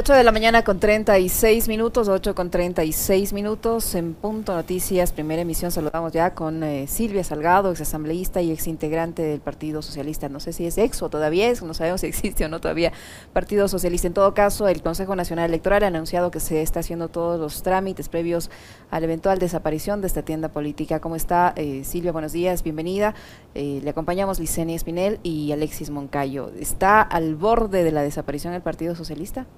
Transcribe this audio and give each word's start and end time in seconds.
8 0.00 0.12
de 0.12 0.22
la 0.22 0.30
mañana 0.30 0.62
con 0.62 0.78
36 0.78 1.66
minutos, 1.66 2.06
8 2.06 2.32
con 2.36 2.50
36 2.50 3.32
minutos 3.32 3.96
en 3.96 4.14
Punto 4.14 4.54
Noticias, 4.54 5.10
primera 5.10 5.42
emisión. 5.42 5.72
Saludamos 5.72 6.12
ya 6.12 6.36
con 6.36 6.62
eh, 6.62 6.86
Silvia 6.86 7.24
Salgado, 7.24 7.72
ex 7.72 7.80
asambleísta 7.80 8.40
y 8.40 8.52
ex 8.52 8.68
integrante 8.68 9.22
del 9.22 9.40
Partido 9.40 9.82
Socialista. 9.82 10.28
No 10.28 10.38
sé 10.38 10.52
si 10.52 10.66
es 10.66 10.78
ex 10.78 11.02
o 11.02 11.08
todavía 11.08 11.50
es, 11.50 11.64
no 11.64 11.74
sabemos 11.74 12.00
si 12.02 12.06
existe 12.06 12.44
o 12.44 12.48
no 12.48 12.60
todavía 12.60 12.92
Partido 13.32 13.66
Socialista. 13.66 14.06
En 14.06 14.14
todo 14.14 14.34
caso, 14.34 14.68
el 14.68 14.82
Consejo 14.82 15.16
Nacional 15.16 15.46
Electoral 15.46 15.82
ha 15.82 15.88
anunciado 15.88 16.30
que 16.30 16.38
se 16.38 16.62
está 16.62 16.78
haciendo 16.78 17.08
todos 17.08 17.40
los 17.40 17.64
trámites 17.64 18.08
previos 18.08 18.52
a 18.92 19.00
la 19.00 19.06
eventual 19.06 19.40
desaparición 19.40 20.00
de 20.00 20.06
esta 20.06 20.22
tienda 20.22 20.48
política. 20.50 21.00
¿Cómo 21.00 21.16
está 21.16 21.54
eh, 21.56 21.82
Silvia? 21.82 22.12
Buenos 22.12 22.30
días, 22.30 22.62
bienvenida. 22.62 23.16
Eh, 23.56 23.80
le 23.82 23.90
acompañamos 23.90 24.38
Licenia 24.38 24.76
Espinel 24.76 25.18
y 25.24 25.50
Alexis 25.50 25.90
Moncayo. 25.90 26.52
¿Está 26.56 27.02
al 27.02 27.34
borde 27.34 27.82
de 27.82 27.90
la 27.90 28.02
desaparición 28.02 28.54
el 28.54 28.62
Partido 28.62 28.94
Socialista? 28.94 29.48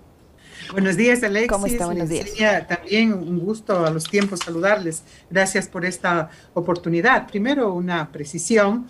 Buenos 0.73 0.96
días, 0.96 1.23
Alexis. 1.23 1.50
¿Cómo 1.50 1.66
está? 1.66 1.87
Buenos 1.87 2.09
días. 2.09 2.30
también 2.69 3.12
un 3.12 3.41
gusto 3.41 3.84
a 3.84 3.91
los 3.91 4.05
tiempos 4.05 4.41
saludarles. 4.41 5.02
Gracias 5.28 5.69
por 5.69 5.84
esta 5.84 6.30
oportunidad. 6.55 7.27
Primero, 7.27 7.74
una 7.74 8.12
precisión, 8.12 8.86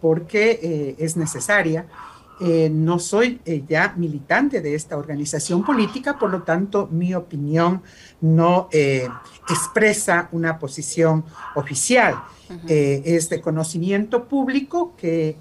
porque 0.00 0.60
eh, 0.62 0.96
es 0.98 1.16
necesaria. 1.16 1.86
Eh, 2.40 2.68
no 2.70 2.98
soy 2.98 3.40
eh, 3.46 3.64
ya 3.66 3.94
militante 3.96 4.60
de 4.60 4.74
esta 4.74 4.96
organización 4.98 5.64
política, 5.64 6.18
por 6.18 6.30
lo 6.30 6.42
tanto, 6.42 6.86
mi 6.86 7.14
opinión 7.14 7.82
no 8.20 8.68
expresa 8.70 10.28
una 10.32 10.58
posición 10.58 11.24
oficial. 11.54 12.14
es 12.68 13.28
de 13.28 13.40
conocimiento 13.40 14.28
público 14.28 14.94
que 14.96 15.36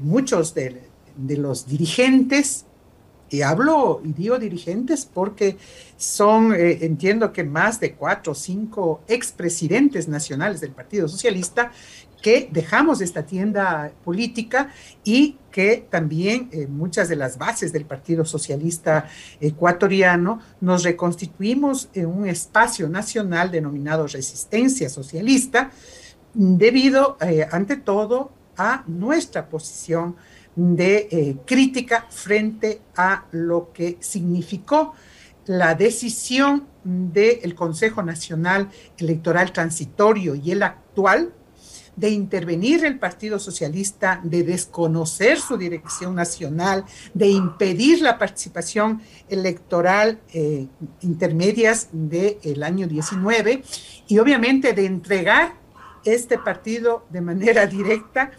muchos 0.00 0.54
de, 0.54 0.88
de 1.16 1.36
los 1.36 1.66
dirigentes 1.66 2.64
y 3.30 3.42
hablo 3.42 4.00
y 4.04 4.12
digo 4.12 4.38
dirigentes 4.38 5.04
porque 5.04 5.56
son, 5.96 6.54
eh, 6.54 6.78
entiendo 6.82 7.32
que 7.32 7.44
más 7.44 7.80
de 7.80 7.94
cuatro 7.94 8.32
o 8.32 8.34
cinco 8.34 9.02
expresidentes 9.08 10.08
nacionales 10.08 10.60
del 10.60 10.72
Partido 10.72 11.08
Socialista 11.08 11.72
que 12.22 12.48
dejamos 12.50 13.00
esta 13.00 13.24
tienda 13.24 13.92
política 14.04 14.70
y 15.04 15.38
que 15.50 15.86
también 15.88 16.48
eh, 16.52 16.66
muchas 16.66 17.08
de 17.08 17.16
las 17.16 17.38
bases 17.38 17.72
del 17.72 17.84
Partido 17.84 18.24
Socialista 18.24 19.08
ecuatoriano 19.40 20.40
nos 20.60 20.82
reconstituimos 20.82 21.88
en 21.94 22.06
un 22.06 22.26
espacio 22.26 22.88
nacional 22.88 23.50
denominado 23.50 24.06
Resistencia 24.06 24.88
Socialista 24.88 25.70
debido, 26.34 27.16
eh, 27.20 27.46
ante 27.50 27.76
todo, 27.76 28.32
a 28.56 28.84
nuestra 28.86 29.48
posición 29.48 30.16
de 30.56 31.08
eh, 31.10 31.36
crítica 31.44 32.06
frente 32.10 32.80
a 32.96 33.26
lo 33.30 33.72
que 33.72 33.98
significó 34.00 34.94
la 35.44 35.74
decisión 35.74 36.66
del 36.82 37.54
Consejo 37.54 38.02
Nacional 38.02 38.70
Electoral 38.98 39.52
Transitorio 39.52 40.34
y 40.34 40.50
el 40.52 40.62
actual 40.62 41.32
de 41.94 42.10
intervenir 42.10 42.84
el 42.84 42.98
Partido 42.98 43.38
Socialista, 43.38 44.20
de 44.22 44.42
desconocer 44.42 45.40
su 45.40 45.56
dirección 45.56 46.14
nacional, 46.14 46.84
de 47.14 47.28
impedir 47.28 48.02
la 48.02 48.18
participación 48.18 49.00
electoral 49.28 50.20
eh, 50.32 50.66
intermedias 51.00 51.88
del 51.92 52.62
año 52.62 52.86
19 52.86 53.62
y 54.08 54.18
obviamente 54.18 54.74
de 54.74 54.86
entregar 54.86 55.54
este 56.04 56.38
partido 56.38 57.06
de 57.10 57.20
manera 57.22 57.66
directa 57.66 58.30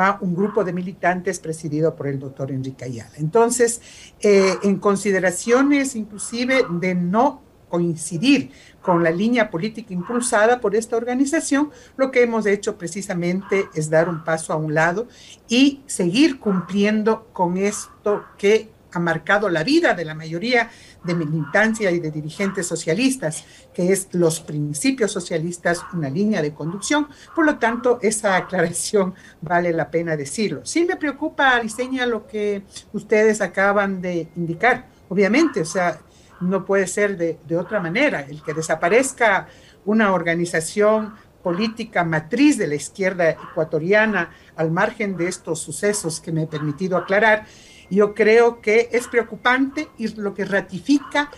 a 0.00 0.18
un 0.22 0.34
grupo 0.34 0.64
de 0.64 0.72
militantes 0.72 1.38
presidido 1.38 1.94
por 1.94 2.06
el 2.06 2.18
doctor 2.18 2.50
Enrique 2.50 2.86
Ayala. 2.86 3.12
Entonces, 3.16 3.82
eh, 4.20 4.54
en 4.62 4.78
consideraciones 4.78 5.94
inclusive 5.94 6.64
de 6.70 6.94
no 6.94 7.42
coincidir 7.68 8.50
con 8.80 9.04
la 9.04 9.10
línea 9.10 9.50
política 9.50 9.92
impulsada 9.92 10.58
por 10.58 10.74
esta 10.74 10.96
organización, 10.96 11.70
lo 11.98 12.10
que 12.10 12.22
hemos 12.22 12.46
hecho 12.46 12.78
precisamente 12.78 13.68
es 13.74 13.90
dar 13.90 14.08
un 14.08 14.24
paso 14.24 14.54
a 14.54 14.56
un 14.56 14.72
lado 14.72 15.06
y 15.48 15.82
seguir 15.86 16.40
cumpliendo 16.40 17.28
con 17.34 17.58
esto 17.58 18.24
que 18.38 18.70
ha 18.92 18.98
marcado 18.98 19.48
la 19.48 19.64
vida 19.64 19.94
de 19.94 20.04
la 20.04 20.14
mayoría 20.14 20.70
de 21.04 21.14
militancia 21.14 21.90
y 21.90 22.00
de 22.00 22.10
dirigentes 22.10 22.66
socialistas, 22.66 23.44
que 23.72 23.92
es 23.92 24.08
los 24.12 24.40
principios 24.40 25.12
socialistas, 25.12 25.84
una 25.92 26.10
línea 26.10 26.42
de 26.42 26.52
conducción. 26.52 27.08
Por 27.34 27.46
lo 27.46 27.58
tanto, 27.58 27.98
esa 28.02 28.36
aclaración 28.36 29.14
vale 29.40 29.72
la 29.72 29.90
pena 29.90 30.16
decirlo. 30.16 30.60
Sí 30.64 30.84
me 30.84 30.96
preocupa, 30.96 31.56
Aliseña, 31.56 32.06
lo 32.06 32.26
que 32.26 32.62
ustedes 32.92 33.40
acaban 33.40 34.00
de 34.00 34.28
indicar. 34.36 34.88
Obviamente, 35.08 35.62
o 35.62 35.66
sea, 35.66 36.00
no 36.40 36.64
puede 36.64 36.86
ser 36.86 37.16
de, 37.16 37.38
de 37.46 37.56
otra 37.56 37.80
manera. 37.80 38.20
El 38.20 38.42
que 38.42 38.54
desaparezca 38.54 39.48
una 39.84 40.12
organización 40.12 41.14
política 41.42 42.04
matriz 42.04 42.58
de 42.58 42.66
la 42.66 42.74
izquierda 42.74 43.30
ecuatoriana 43.30 44.30
al 44.56 44.70
margen 44.70 45.16
de 45.16 45.28
estos 45.28 45.60
sucesos 45.60 46.20
que 46.20 46.32
me 46.32 46.42
he 46.42 46.46
permitido 46.46 46.96
aclarar, 46.96 47.46
yo 47.90 48.14
creo 48.14 48.60
que 48.60 48.88
es 48.92 49.08
preocupante 49.08 49.88
y 49.98 50.08
lo 50.14 50.32
que 50.34 50.44
ratifica 50.44 51.30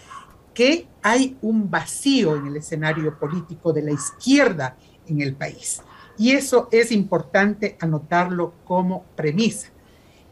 que 0.54 0.86
hay 1.02 1.36
un 1.40 1.70
vacío 1.70 2.36
en 2.36 2.46
el 2.46 2.56
escenario 2.56 3.18
político 3.18 3.72
de 3.72 3.82
la 3.82 3.92
izquierda 3.92 4.76
en 5.06 5.20
el 5.20 5.34
país. 5.34 5.82
Y 6.18 6.32
eso 6.32 6.68
es 6.70 6.92
importante 6.92 7.76
anotarlo 7.80 8.54
como 8.64 9.04
premisa. 9.16 9.68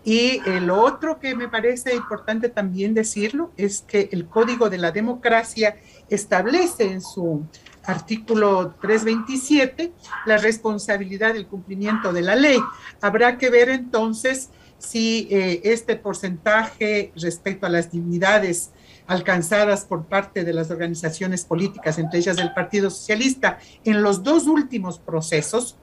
Y 0.04 0.40
eh, 0.46 0.60
lo 0.60 0.82
otro 0.82 1.20
que 1.20 1.34
me 1.34 1.48
parece 1.48 1.94
importante 1.94 2.48
también 2.48 2.94
decirlo 2.94 3.52
es 3.56 3.82
que 3.82 4.08
el 4.12 4.26
Código 4.26 4.70
de 4.70 4.78
la 4.78 4.92
Democracia 4.92 5.76
establece 6.08 6.90
en 6.90 7.02
su 7.02 7.44
artículo 7.84 8.74
327 8.80 9.92
la 10.26 10.38
responsabilidad 10.38 11.34
del 11.34 11.46
cumplimiento 11.46 12.12
de 12.12 12.22
la 12.22 12.34
ley. 12.34 12.58
Habrá 13.00 13.36
que 13.36 13.50
ver 13.50 13.68
entonces 13.68 14.50
si 14.80 15.28
eh, 15.30 15.60
este 15.64 15.94
porcentaje 15.94 17.12
respecto 17.14 17.66
a 17.66 17.68
las 17.68 17.92
dignidades 17.92 18.70
alcanzadas 19.06 19.84
por 19.84 20.06
parte 20.06 20.42
de 20.42 20.52
las 20.52 20.70
organizaciones 20.70 21.44
políticas, 21.44 21.98
entre 21.98 22.20
ellas 22.20 22.38
el 22.38 22.52
Partido 22.54 22.90
Socialista, 22.90 23.58
en 23.84 24.02
los 24.02 24.22
dos 24.22 24.46
últimos 24.46 24.98
procesos, 24.98 25.76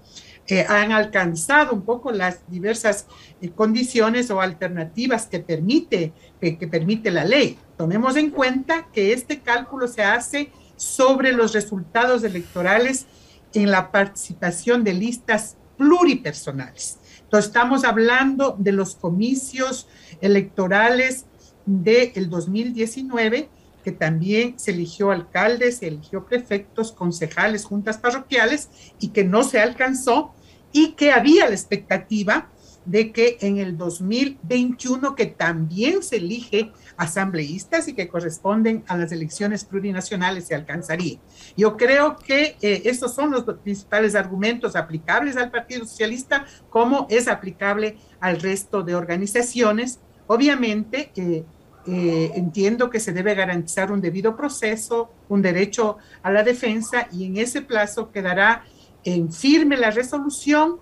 eh, 0.48 0.66
han 0.68 0.94
alcanzado 0.94 1.74
un 1.74 1.84
poco 1.84 2.12
las 2.12 2.40
diversas 2.50 3.06
eh, 3.42 3.50
condiciones 3.50 4.32
o 4.32 4.42
alternativas 4.42 5.28
que 5.28 5.40
permite, 5.40 6.14
que 6.40 6.68
permite 6.68 7.12
la 7.12 7.26
ley. 7.26 7.60
Tomemos 7.78 8.16
en 8.16 8.32
cuenta 8.32 8.88
que 8.94 9.14
este 9.14 9.42
cálculo 9.42 9.88
se 9.88 10.04
hace 10.04 10.52
sobre 10.76 11.34
los 11.34 11.54
resultados 11.54 12.24
electorales 12.24 13.06
en 13.54 13.70
la 13.72 13.92
participación 13.92 14.84
de 14.84 14.94
listas 14.94 15.58
pluripersonales. 15.78 16.98
Entonces, 17.28 17.48
estamos 17.48 17.84
hablando 17.84 18.56
de 18.58 18.72
los 18.72 18.96
comicios 18.96 19.90
electorales 20.22 21.26
del 21.66 22.30
2019, 22.30 23.50
que 23.84 23.92
también 23.92 24.58
se 24.58 24.72
eligió 24.72 25.12
alcaldes, 25.12 25.80
se 25.80 25.88
eligió 25.88 26.26
prefectos, 26.26 26.94
concejales, 26.94 27.66
juntas 27.66 27.98
parroquiales, 27.98 28.70
y 29.02 29.10
que 29.10 29.26
no 29.26 29.44
se 29.44 29.60
alcanzó, 29.60 30.34
y 30.72 30.94
que 30.94 31.12
había 31.12 31.50
la 31.50 31.56
expectativa 31.56 32.50
de 32.88 33.12
que 33.12 33.38
en 33.42 33.58
el 33.58 33.78
2021, 33.78 35.14
que 35.16 35.26
también 35.26 36.02
se 36.02 36.16
elige 36.16 36.72
asambleístas 36.96 37.88
y 37.90 37.94
que 37.94 38.08
corresponden 38.08 38.84
a 38.88 38.98
las 38.98 39.12
elecciones 39.12 39.66
plurinacionales, 39.66 40.48
se 40.48 40.56
alcanzaría. 40.56 41.20
Yo 41.56 41.76
creo 41.76 42.16
que 42.16 42.56
eh, 42.62 42.82
estos 42.86 43.14
son 43.14 43.32
los 43.32 43.44
principales 43.44 44.16
argumentos 44.16 44.76
aplicables 44.76 45.36
al 45.36 45.52
Partido 45.52 45.86
Socialista, 45.86 46.46
como 46.70 47.08
es 47.10 47.28
aplicable 47.28 47.98
al 48.22 48.40
resto 48.40 48.82
de 48.82 48.96
organizaciones. 48.96 50.00
Obviamente, 50.28 51.12
eh, 51.18 51.44
eh, 51.88 52.32
entiendo 52.36 52.90
que 52.90 53.02
se 53.02 53.12
debe 53.12 53.36
garantizar 53.36 53.92
un 53.92 54.00
debido 54.00 54.36
proceso, 54.38 55.12
un 55.28 55.42
derecho 55.42 55.98
a 56.24 56.32
la 56.32 56.44
defensa, 56.44 57.10
y 57.12 57.26
en 57.26 57.38
ese 57.38 57.62
plazo 57.62 58.12
quedará 58.12 58.64
en 59.04 59.32
firme 59.32 59.78
la 59.78 59.92
resolución 59.92 60.80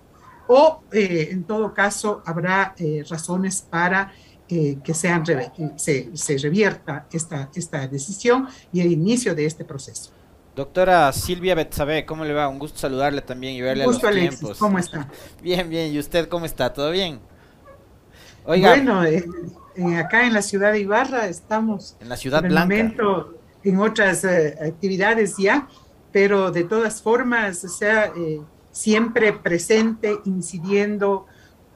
o 0.48 0.82
eh, 0.92 1.28
en 1.30 1.44
todo 1.44 1.74
caso 1.74 2.22
habrá 2.24 2.74
eh, 2.78 3.04
razones 3.08 3.62
para 3.62 4.12
eh, 4.48 4.78
que 4.82 4.94
sean, 4.94 5.24
se, 5.76 6.16
se, 6.16 6.38
revierta 6.38 7.06
esta, 7.12 7.50
esta 7.54 7.86
decisión 7.88 8.46
y 8.72 8.80
el 8.80 8.92
inicio 8.92 9.34
de 9.34 9.46
este 9.46 9.64
proceso. 9.64 10.12
Doctora 10.54 11.12
Silvia 11.12 11.54
Betsabe, 11.54 12.06
¿cómo 12.06 12.24
le 12.24 12.32
va? 12.32 12.48
Un 12.48 12.58
gusto 12.58 12.78
saludarle 12.78 13.22
también 13.22 13.54
y 13.54 13.60
verle 13.60 13.84
a 13.84 13.86
los 13.88 14.00
tiempos. 14.00 14.56
¿Cómo 14.58 14.78
está? 14.78 15.08
Bien, 15.42 15.68
bien. 15.68 15.92
¿Y 15.92 15.98
usted 15.98 16.28
cómo 16.28 16.46
está? 16.46 16.72
¿Todo 16.72 16.90
bien? 16.92 17.20
Oiga. 18.44 18.70
Bueno, 18.70 19.00
acá 19.98 20.26
en 20.26 20.32
la 20.32 20.40
ciudad 20.40 20.72
de 20.72 20.80
Ibarra 20.80 21.26
estamos. 21.26 21.96
En 22.00 22.08
la 22.08 22.16
ciudad 22.16 22.42
blanca. 22.42 22.88
en 23.64 23.78
otras 23.80 24.24
actividades 24.24 25.36
ya, 25.36 25.68
pero 26.12 26.50
de 26.52 26.64
todas 26.64 27.02
formas, 27.02 27.64
o 27.64 27.68
sea, 27.68 28.12
siempre 28.76 29.32
presente, 29.32 30.18
incidiendo 30.26 31.26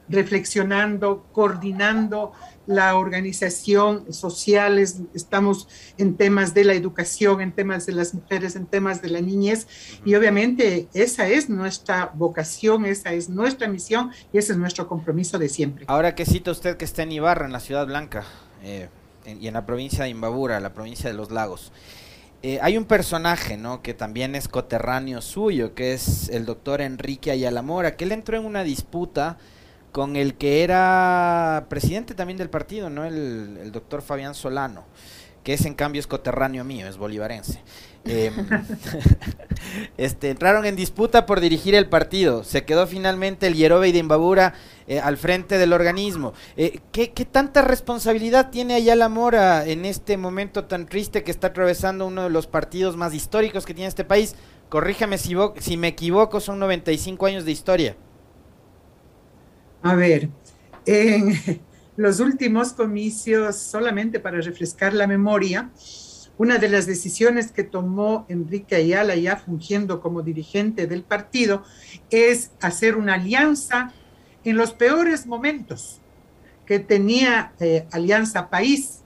reflexionando, 0.07 1.25
coordinando 1.31 2.33
la 2.67 2.95
organización 2.95 4.13
sociales, 4.13 4.99
estamos 5.15 5.67
en 5.97 6.15
temas 6.15 6.53
de 6.53 6.65
la 6.65 6.73
educación, 6.73 7.41
en 7.41 7.53
temas 7.53 7.85
de 7.85 7.93
las 7.93 8.13
mujeres, 8.13 8.55
en 8.55 8.67
temas 8.67 9.01
de 9.01 9.09
la 9.09 9.21
niñez 9.21 9.67
y 10.05 10.13
obviamente 10.15 10.89
esa 10.93 11.27
es 11.27 11.49
nuestra 11.49 12.11
vocación, 12.13 12.85
esa 12.85 13.13
es 13.13 13.29
nuestra 13.29 13.67
misión 13.67 14.11
y 14.31 14.37
ese 14.37 14.51
es 14.51 14.59
nuestro 14.59 14.87
compromiso 14.87 15.39
de 15.39 15.49
siempre. 15.49 15.85
Ahora 15.87 16.13
que 16.13 16.25
cita 16.25 16.51
usted 16.51 16.77
que 16.77 16.85
está 16.85 17.03
en 17.03 17.13
Ibarra, 17.13 17.45
en 17.45 17.53
la 17.53 17.61
Ciudad 17.61 17.87
Blanca 17.87 18.25
eh, 18.63 18.89
y 19.25 19.47
en 19.47 19.53
la 19.53 19.65
provincia 19.65 20.03
de 20.03 20.09
Imbabura, 20.09 20.59
la 20.59 20.73
provincia 20.73 21.09
de 21.09 21.15
los 21.15 21.31
lagos. 21.31 21.71
Eh, 22.43 22.57
hay 22.61 22.75
un 22.75 22.85
personaje, 22.85 23.55
¿no? 23.55 23.83
Que 23.83 23.93
también 23.93 24.35
es 24.35 24.47
coterráneo 24.47 25.21
suyo, 25.21 25.75
que 25.75 25.93
es 25.93 26.27
el 26.29 26.45
doctor 26.45 26.81
Enrique 26.81 27.29
Ayala 27.29 27.61
Mora, 27.61 27.95
que 27.95 28.03
él 28.03 28.11
entró 28.11 28.35
en 28.35 28.45
una 28.45 28.63
disputa 28.63 29.37
con 29.91 30.15
el 30.15 30.33
que 30.35 30.63
era 30.63 31.67
presidente 31.69 32.15
también 32.15 32.37
del 32.37 32.49
partido, 32.49 32.89
¿no? 32.89 33.05
El, 33.05 33.71
doctor 33.71 34.01
Fabián 34.01 34.33
Solano, 34.33 34.85
que 35.43 35.53
es 35.53 35.65
en 35.65 35.75
cambio 35.75 35.99
es 35.99 36.07
coterráneo 36.07 36.63
mío, 36.63 36.87
es 36.87 36.97
bolivarense. 36.97 37.61
Em, 38.05 38.33
este, 39.97 40.31
entraron 40.31 40.65
en 40.65 40.75
disputa 40.75 41.27
por 41.27 41.41
dirigir 41.41 41.75
el 41.75 41.89
partido. 41.89 42.43
Se 42.43 42.65
quedó 42.65 42.87
finalmente 42.87 43.45
el 43.45 43.53
Yerobe 43.53 43.91
de 43.91 43.99
Imbabura 43.99 44.55
eh, 44.87 44.99
al 44.99 45.17
frente 45.17 45.57
del 45.57 45.73
organismo. 45.73 46.33
Eh, 46.57 46.79
¿qué, 46.91 47.07
tanta 47.29 47.61
responsabilidad 47.61 48.49
tiene 48.49 48.75
Ayala 48.75 49.09
Mora 49.09 49.65
en 49.65 49.85
este 49.85 50.17
momento 50.17 50.65
tan 50.65 50.85
triste 50.85 51.23
que 51.23 51.31
está 51.31 51.47
atravesando 51.47 52.07
uno 52.07 52.23
de 52.23 52.29
los 52.29 52.47
partidos 52.47 52.97
más 52.97 53.13
históricos 53.13 53.65
que 53.65 53.73
tiene 53.73 53.87
este 53.87 54.05
país? 54.05 54.35
Corríjame 54.69 55.17
si, 55.17 55.35
si 55.59 55.77
me 55.77 55.89
equivoco, 55.89 56.39
son 56.39 56.59
95 56.59 57.25
años 57.25 57.45
de 57.45 57.51
historia. 57.51 57.95
A 59.83 59.95
ver, 59.95 60.29
en 60.85 61.33
los 61.95 62.19
últimos 62.19 62.73
comicios, 62.73 63.57
solamente 63.57 64.19
para 64.19 64.39
refrescar 64.41 64.93
la 64.93 65.07
memoria, 65.07 65.71
una 66.37 66.57
de 66.57 66.69
las 66.69 66.87
decisiones 66.87 67.51
que 67.51 67.63
tomó 67.63 68.25
Enrique 68.27 68.75
Ayala, 68.75 69.15
ya 69.15 69.37
fungiendo 69.37 70.01
como 70.01 70.23
dirigente 70.23 70.87
del 70.87 71.03
partido, 71.03 71.63
es 72.09 72.51
hacer 72.61 72.95
una 72.95 73.13
alianza 73.13 73.93
en 74.43 74.57
los 74.57 74.73
peores 74.73 75.25
momentos 75.25 75.99
que 76.65 76.79
tenía 76.79 77.53
eh, 77.59 77.87
Alianza 77.91 78.49
País 78.49 79.01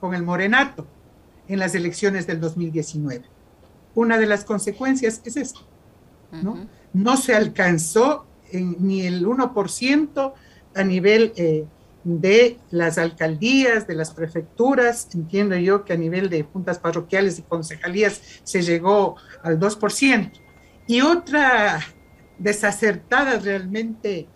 con 0.00 0.14
el 0.14 0.22
Morenato 0.22 0.86
en 1.48 1.58
las 1.58 1.74
elecciones 1.74 2.26
del 2.26 2.40
2019. 2.40 3.24
Una 3.94 4.18
de 4.18 4.26
las 4.26 4.44
consecuencias 4.44 5.20
es 5.24 5.36
esto, 5.36 5.60
¿no? 6.30 6.66
No 6.92 7.16
se 7.16 7.34
alcanzó 7.34 8.26
ni 8.52 9.02
el 9.02 9.26
1% 9.26 10.32
a 10.74 10.84
nivel 10.84 11.32
eh, 11.36 11.66
de 12.04 12.58
las 12.70 12.98
alcaldías, 12.98 13.86
de 13.86 13.94
las 13.94 14.12
prefecturas. 14.12 15.08
Entiendo 15.14 15.56
yo 15.56 15.84
que 15.84 15.92
a 15.92 15.96
nivel 15.96 16.30
de 16.30 16.42
juntas 16.44 16.78
parroquiales 16.78 17.38
y 17.38 17.42
concejalías 17.42 18.20
se 18.44 18.62
llegó 18.62 19.16
al 19.42 19.58
2%. 19.58 20.30
Y 20.86 21.02
otra 21.02 21.80
desacertada 22.38 23.38
realmente 23.38 24.28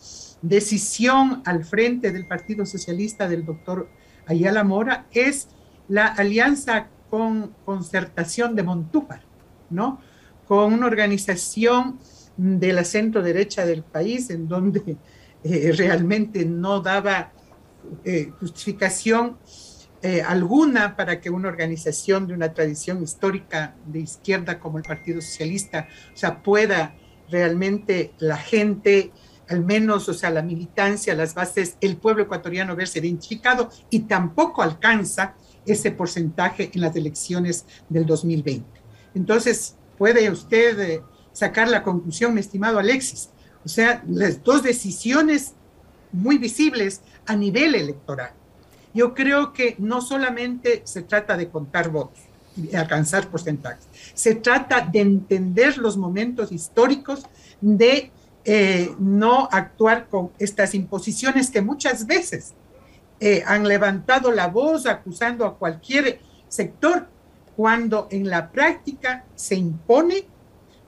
decisión 0.44 1.42
al 1.46 1.64
frente 1.64 2.12
del 2.12 2.26
Partido 2.26 2.66
Socialista 2.66 3.28
del 3.28 3.44
doctor 3.44 3.88
Ayala 4.26 4.62
Mora 4.62 5.06
es 5.10 5.48
la 5.88 6.06
alianza 6.06 6.88
con 7.08 7.54
concertación 7.64 8.54
de 8.54 8.62
Montúpar, 8.62 9.22
¿no? 9.70 10.00
Con 10.46 10.74
una 10.74 10.86
organización 10.86 11.98
de 12.36 12.72
la 12.72 12.84
centro 12.84 13.22
derecha 13.22 13.64
del 13.64 13.82
país, 13.82 14.28
en 14.30 14.46
donde 14.46 14.98
eh, 15.44 15.72
realmente 15.76 16.44
no 16.44 16.80
daba 16.80 17.32
eh, 18.04 18.30
justificación 18.38 19.38
eh, 20.02 20.20
alguna 20.20 20.96
para 20.96 21.20
que 21.20 21.30
una 21.30 21.48
organización 21.48 22.26
de 22.26 22.34
una 22.34 22.52
tradición 22.52 23.02
histórica 23.02 23.74
de 23.86 24.00
izquierda 24.00 24.58
como 24.58 24.76
el 24.76 24.84
Partido 24.84 25.22
Socialista, 25.22 25.88
o 26.12 26.16
sea, 26.16 26.42
pueda 26.42 26.94
realmente 27.30 28.12
la 28.18 28.36
gente, 28.36 29.12
al 29.48 29.64
menos, 29.64 30.08
o 30.08 30.14
sea, 30.14 30.30
la 30.30 30.42
militancia, 30.42 31.14
las 31.14 31.34
bases, 31.34 31.76
el 31.80 31.96
pueblo 31.96 32.22
ecuatoriano 32.24 32.76
verse 32.76 32.98
identificado 32.98 33.70
y 33.90 34.00
tampoco 34.00 34.62
alcanza 34.62 35.34
ese 35.66 35.90
porcentaje 35.90 36.70
en 36.74 36.80
las 36.80 36.94
elecciones 36.96 37.66
del 37.88 38.06
2020. 38.06 38.64
Entonces, 39.14 39.76
puede 39.96 40.30
usted 40.30 41.00
sacar 41.32 41.68
la 41.68 41.82
conclusión, 41.82 42.34
mi 42.34 42.40
estimado 42.40 42.78
Alexis. 42.78 43.30
O 43.64 43.68
sea, 43.68 44.02
las 44.06 44.42
dos 44.42 44.62
decisiones 44.62 45.54
muy 46.12 46.38
visibles 46.38 47.00
a 47.26 47.36
nivel 47.36 47.74
electoral. 47.74 48.32
Yo 48.92 49.14
creo 49.14 49.52
que 49.52 49.74
no 49.78 50.00
solamente 50.00 50.82
se 50.84 51.02
trata 51.02 51.36
de 51.36 51.48
contar 51.48 51.90
votos 51.90 52.20
y 52.56 52.74
alcanzar 52.76 53.28
porcentajes, 53.28 53.88
se 54.14 54.36
trata 54.36 54.80
de 54.80 55.00
entender 55.00 55.76
los 55.78 55.96
momentos 55.96 56.52
históricos, 56.52 57.24
de 57.60 58.12
eh, 58.44 58.94
no 58.98 59.48
actuar 59.50 60.08
con 60.08 60.30
estas 60.38 60.74
imposiciones 60.74 61.50
que 61.50 61.62
muchas 61.62 62.06
veces 62.06 62.54
eh, 63.20 63.42
han 63.46 63.66
levantado 63.66 64.30
la 64.30 64.48
voz 64.48 64.86
acusando 64.86 65.46
a 65.46 65.56
cualquier 65.56 66.20
sector, 66.48 67.08
cuando 67.56 68.08
en 68.10 68.28
la 68.28 68.50
práctica 68.50 69.24
se 69.34 69.54
impone 69.54 70.26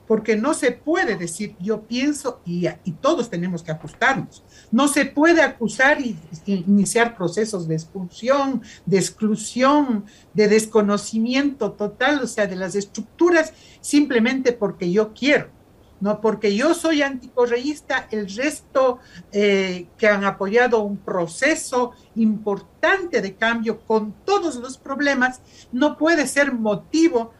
porque 0.07 0.37
no 0.37 0.53
se 0.53 0.71
puede 0.71 1.17
decir 1.17 1.55
yo 1.59 1.81
pienso 1.81 2.39
y, 2.45 2.67
todos 3.01 3.29
tenemos 3.29 3.61
que 3.61 3.71
ajustarnos. 3.71 4.43
No 4.71 4.87
se 4.87 5.05
puede 5.05 5.41
acusar 5.41 5.99
y, 6.01 6.17
iniciar 6.45 7.15
procesos 7.15 7.67
de 7.67 7.75
expulsión, 7.75 8.61
de 8.85 8.97
exclusión, 8.97 10.05
de 10.33 10.47
desconocimiento 10.47 11.73
total, 11.73 12.21
o 12.23 12.27
sea, 12.27 12.47
de 12.47 12.55
las 12.55 12.75
estructuras 12.75 13.53
simplemente 13.81 14.53
porque 14.53 14.91
yo 14.91 15.13
quiero. 15.13 15.49
No 15.99 16.21
porque 16.21 16.55
yo 16.55 16.73
soy 16.73 17.01
anticorreísta, 17.01 18.07
el 18.11 18.29
resto 18.29 18.99
eh, 19.31 19.87
que 19.97 20.07
han 20.07 20.25
apoyado 20.25 20.81
un 20.81 20.97
proceso 20.97 21.93
importante 22.15 23.21
de 23.21 23.35
cambio 23.35 23.79
con 23.81 24.13
todos 24.23 24.57
los 24.57 24.77
problemas, 24.77 25.41
no 25.71 25.97
puede 25.97 26.27
ser 26.27 26.53
motivo 26.53 27.33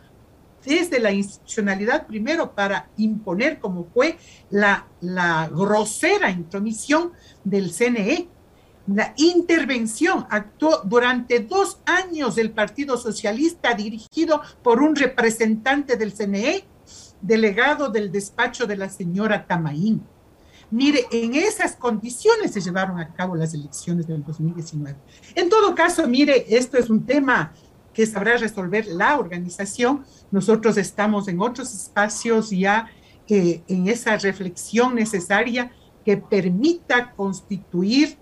desde 0.65 0.99
la 0.99 1.11
institucionalidad 1.11 2.07
primero 2.07 2.53
para 2.53 2.89
imponer 2.97 3.59
como 3.59 3.85
fue 3.93 4.17
la, 4.49 4.87
la 5.01 5.47
grosera 5.49 6.29
intromisión 6.29 7.13
del 7.43 7.71
CNE. 7.71 8.27
La 8.87 9.13
intervención 9.17 10.25
actuó 10.29 10.81
durante 10.83 11.39
dos 11.39 11.79
años 11.85 12.37
el 12.37 12.51
Partido 12.51 12.97
Socialista 12.97 13.73
dirigido 13.73 14.41
por 14.63 14.81
un 14.81 14.95
representante 14.95 15.97
del 15.97 16.13
CNE, 16.13 16.65
delegado 17.21 17.89
del 17.89 18.11
despacho 18.11 18.65
de 18.65 18.77
la 18.77 18.89
señora 18.89 19.45
Tamaín. 19.45 20.03
Mire, 20.69 21.05
en 21.11 21.33
esas 21.33 21.75
condiciones 21.75 22.51
se 22.51 22.61
llevaron 22.61 22.99
a 22.99 23.13
cabo 23.13 23.35
las 23.35 23.53
elecciones 23.53 24.05
del 24.07 24.23
2019. 24.23 24.97
En 25.35 25.49
todo 25.49 25.73
caso, 25.73 26.07
mire, 26.07 26.45
esto 26.49 26.77
es 26.77 26.89
un 26.89 27.05
tema 27.05 27.53
que 27.93 28.05
sabrá 28.05 28.37
resolver 28.37 28.85
la 28.87 29.17
organización. 29.17 30.05
Nosotros 30.29 30.77
estamos 30.77 31.27
en 31.27 31.41
otros 31.41 31.73
espacios 31.73 32.49
ya 32.49 32.89
en 33.29 33.87
esa 33.87 34.17
reflexión 34.17 34.95
necesaria 34.95 35.71
que 36.05 36.17
permita 36.17 37.11
constituir 37.11 38.17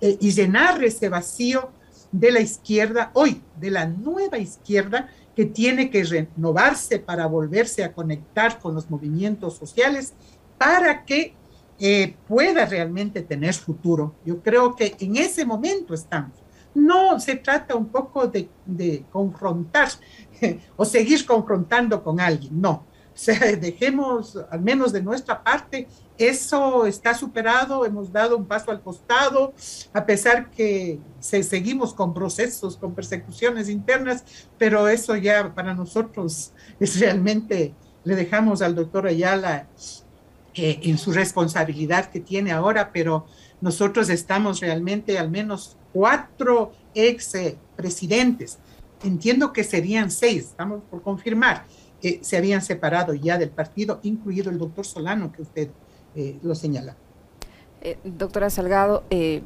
eh, 0.00 0.16
y 0.20 0.32
llenar 0.32 0.82
ese 0.82 1.08
vacío 1.08 1.70
de 2.10 2.32
la 2.32 2.40
izquierda, 2.40 3.10
hoy, 3.14 3.42
de 3.60 3.70
la 3.70 3.86
nueva 3.86 4.38
izquierda, 4.38 5.08
que 5.34 5.44
tiene 5.44 5.90
que 5.90 6.04
renovarse 6.04 6.98
para 6.98 7.26
volverse 7.26 7.82
a 7.84 7.92
conectar 7.92 8.58
con 8.60 8.74
los 8.74 8.88
movimientos 8.90 9.56
sociales 9.56 10.14
para 10.58 11.04
que 11.04 11.34
eh, 11.78 12.14
pueda 12.28 12.64
realmente 12.66 13.22
tener 13.22 13.54
futuro. 13.54 14.14
Yo 14.24 14.40
creo 14.40 14.76
que 14.76 14.94
en 15.00 15.16
ese 15.16 15.44
momento 15.44 15.94
estamos. 15.94 16.32
No 16.74 17.18
se 17.20 17.36
trata 17.36 17.74
un 17.74 17.86
poco 17.86 18.26
de, 18.26 18.48
confrontar 19.10 19.88
o 20.76 20.84
seguir 20.84 21.24
confrontando 21.26 22.02
con 22.02 22.20
alguien, 22.20 22.60
no. 22.60 22.84
Sea, 23.14 23.56
dejemos, 23.60 24.38
al 24.50 24.60
menos 24.60 24.92
de 24.92 25.02
nuestra 25.02 25.42
parte, 25.42 25.88
eso 26.18 26.86
está 26.86 27.14
superado, 27.14 27.84
hemos 27.84 28.12
dado 28.12 28.36
un 28.36 28.46
paso 28.46 28.70
al 28.70 28.82
costado, 28.82 29.52
a 29.92 30.04
pesar 30.04 30.50
que 30.50 31.00
seguimos 31.20 31.92
con 31.94 32.14
procesos, 32.14 32.76
con 32.76 32.94
persecuciones 32.94 33.68
internas, 33.68 34.24
pero 34.58 34.88
eso 34.88 35.16
ya 35.16 35.54
para 35.54 35.74
nosotros 35.74 36.52
es 36.80 37.00
realmente, 37.00 37.74
le 38.04 38.14
dejamos 38.14 38.62
al 38.62 38.74
doctor 38.74 39.06
Ayala 39.06 39.66
eh, 40.54 40.80
en 40.82 40.98
su 40.98 41.12
responsabilidad 41.12 42.10
que 42.10 42.20
tiene 42.20 42.52
ahora, 42.52 42.92
pero 42.92 43.26
nosotros 43.60 44.08
estamos 44.10 44.60
realmente 44.60 45.18
al 45.18 45.30
menos 45.30 45.76
cuatro 45.92 46.72
ex 46.94 47.32
presidentes. 47.76 48.58
Entiendo 49.02 49.52
que 49.52 49.64
serían 49.64 50.10
seis, 50.10 50.44
estamos 50.44 50.82
por 50.90 51.02
confirmar, 51.02 51.64
que 52.04 52.18
se 52.22 52.36
habían 52.36 52.60
separado 52.60 53.14
ya 53.14 53.38
del 53.38 53.48
partido, 53.48 53.98
incluido 54.02 54.50
el 54.50 54.58
doctor 54.58 54.84
Solano, 54.84 55.32
que 55.32 55.40
usted 55.40 55.70
eh, 56.14 56.38
lo 56.42 56.54
señala. 56.54 56.96
Eh, 57.80 57.96
doctora 58.04 58.50
Salgado, 58.50 59.04
eh, 59.08 59.40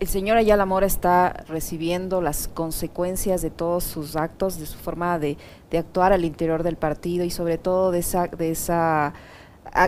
el 0.00 0.08
señor 0.08 0.38
Ayala 0.38 0.64
Mora 0.64 0.86
está 0.86 1.44
recibiendo 1.46 2.22
las 2.22 2.48
consecuencias 2.48 3.42
de 3.42 3.50
todos 3.50 3.84
sus 3.84 4.16
actos, 4.16 4.58
de 4.58 4.64
su 4.64 4.78
forma 4.78 5.18
de, 5.18 5.36
actuar 5.78 6.14
al 6.14 6.24
interior 6.24 6.62
del 6.62 6.76
partido 6.76 7.22
y 7.22 7.30
sobre 7.30 7.58
todo 7.58 7.90
de 7.90 7.98
esa, 7.98 8.28
de 8.28 8.52
esa 8.52 9.12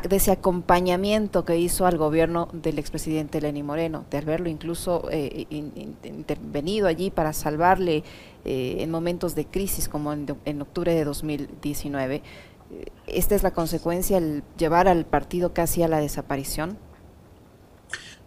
de 0.09 0.17
ese 0.17 0.33
acompañamiento 0.33 1.45
que 1.45 1.59
hizo 1.59 1.87
al 1.87 1.97
gobierno 1.97 2.49
del 2.53 2.79
expresidente 2.79 3.41
Lenín 3.41 3.67
Moreno, 3.67 4.05
de 4.11 4.19
haberlo 4.19 4.49
incluso 4.49 5.09
eh, 5.11 5.47
intervenido 5.51 6.89
allí 6.89 7.11
para 7.11 7.33
salvarle 7.33 8.03
eh, 8.45 8.77
en 8.81 8.91
momentos 8.91 9.35
de 9.35 9.47
crisis 9.47 9.89
como 9.89 10.13
en, 10.13 10.27
en, 10.45 10.63
octubre 10.63 10.95
de 10.95 11.05
2019. 11.05 12.23
¿Esta 13.07 13.35
es 13.35 13.43
la 13.43 13.53
consecuencia, 13.53 14.19
el 14.19 14.43
llevar 14.59 14.89
al 14.89 15.05
partido 15.05 15.53
casi 15.53 15.83
a 15.83 15.89
la 15.89 16.01
desaparición? 16.01 16.79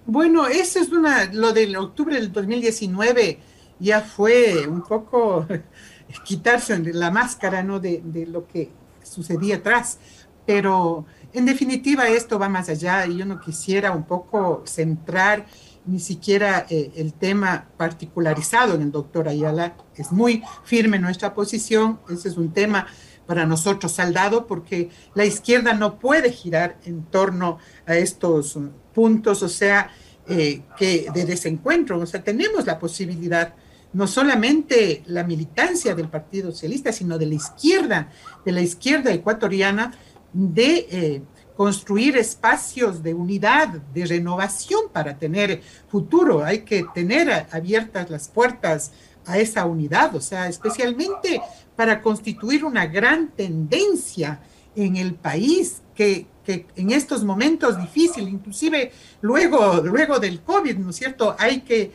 Bueno, 0.05 0.47
eso 0.47 0.79
es 0.79 0.91
una, 0.91 1.25
lo 1.33 1.51
del 1.51 1.75
octubre 1.75 2.15
del 2.15 2.31
2019 2.31 3.39
ya 3.79 4.01
fue 4.01 4.67
un 4.67 4.81
poco 4.81 5.47
quitarse 6.23 6.77
la 6.93 7.11
máscara, 7.11 7.63
¿no? 7.63 7.79
De, 7.79 8.01
lo 8.29 8.47
que 8.47 8.71
sucedía 9.03 9.57
atrás. 9.57 9.99
Pero 10.45 11.05
en 11.33 11.45
definitiva 11.45 12.07
esto 12.07 12.39
va 12.39 12.49
más 12.49 12.69
allá 12.69 13.05
y 13.05 13.17
yo 13.17 13.25
no 13.25 13.39
quisiera 13.39 13.91
un 13.91 14.03
poco 14.03 14.63
centrar 14.65 15.45
ni 15.85 15.99
siquiera 15.99 16.65
eh, 16.69 16.91
el 16.95 17.13
tema 17.13 17.67
particularizado 17.77 18.75
en 18.75 18.83
el 18.83 18.91
doctor 18.91 19.27
Ayala. 19.27 19.75
Es 19.95 20.11
muy 20.11 20.43
firme 20.63 20.99
nuestra 20.99 21.33
posición, 21.33 21.99
ese 22.09 22.29
es 22.29 22.37
un 22.37 22.53
tema 22.53 22.87
para 23.25 23.45
nosotros 23.45 23.91
saldado 23.91 24.47
porque 24.47 24.89
la 25.13 25.25
izquierda 25.25 25.73
no 25.73 25.99
puede 25.99 26.31
girar 26.31 26.79
en 26.85 27.03
torno 27.03 27.59
a 27.85 27.95
estos 27.95 28.57
puntos, 28.93 29.43
o 29.43 29.49
sea, 29.49 29.91
eh, 30.27 30.61
que 30.77 31.07
de 31.13 31.25
desencuentro, 31.25 31.99
o 31.99 32.05
sea, 32.05 32.23
tenemos 32.23 32.65
la 32.65 32.77
posibilidad, 32.79 33.53
no 33.93 34.05
solamente 34.07 35.03
la 35.07 35.23
militancia 35.23 35.95
del 35.95 36.07
Partido 36.07 36.51
Socialista, 36.51 36.91
sino 36.91 37.17
de 37.17 37.25
la 37.25 37.35
izquierda, 37.35 38.09
de 38.45 38.51
la 38.51 38.61
izquierda 38.61 39.11
ecuatoriana, 39.11 39.91
de 40.33 40.87
eh, 40.91 41.21
construir 41.55 42.17
espacios 42.17 43.03
de 43.03 43.13
unidad, 43.13 43.67
de 43.67 44.05
renovación 44.05 44.83
para 44.93 45.17
tener 45.17 45.61
futuro. 45.87 46.43
Hay 46.43 46.59
que 46.59 46.85
tener 46.93 47.47
abiertas 47.51 48.09
las 48.09 48.27
puertas 48.27 48.91
a 49.25 49.37
esa 49.37 49.65
unidad, 49.65 50.15
o 50.15 50.21
sea, 50.21 50.47
especialmente 50.47 51.41
para 51.75 52.01
constituir 52.01 52.63
una 52.65 52.87
gran 52.87 53.29
tendencia 53.29 54.39
en 54.75 54.95
el 54.95 55.15
país 55.15 55.81
que, 55.95 56.27
en 56.47 56.91
estos 56.91 57.23
momentos 57.23 57.79
difíciles, 57.79 58.29
inclusive 58.29 58.91
luego, 59.21 59.81
luego 59.83 60.17
del 60.19 60.41
COVID, 60.41 60.77
¿no 60.77 60.89
es 60.89 60.95
cierto? 60.95 61.35
Hay 61.37 61.61
que, 61.61 61.91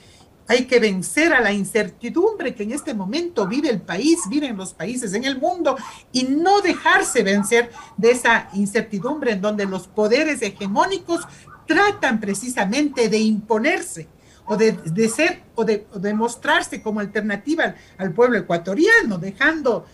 hay 0.47 0.67
que 0.67 0.79
vencer 0.79 1.33
a 1.33 1.41
la 1.41 1.53
incertidumbre 1.53 2.55
que 2.55 2.65
en 2.65 2.73
este 2.73 2.95
momento 2.95 3.47
vive 3.47 3.71
el 3.71 3.81
país, 3.81 4.19
viven 4.29 4.57
los 4.57 4.75
países 4.75 5.15
en 5.15 5.25
el 5.25 5.39
mundo 5.39 5.77
y 6.13 6.25
no 6.25 6.61
dejarse 6.61 7.23
vencer 7.23 7.71
de 7.97 8.11
esa 8.11 8.49
incertidumbre 8.53 9.33
en 9.33 9.41
donde 9.41 9.67
los 9.67 9.89
poderes 9.89 10.43
hegemónicos 10.43 11.27
tratan 11.67 12.21
precisamente 12.21 13.09
de 13.09 13.19
imponerse 13.19 14.09
o 14.47 14.57
de, 14.57 15.09
ser 15.09 15.43
o 15.55 15.65
de, 15.65 16.15
mostrarse 16.15 16.83
como 16.83 17.01
alternativa 17.01 17.75
al 17.97 18.13
pueblo 18.13 18.37
ecuatoriano, 18.37 19.17
dejando 19.17 19.87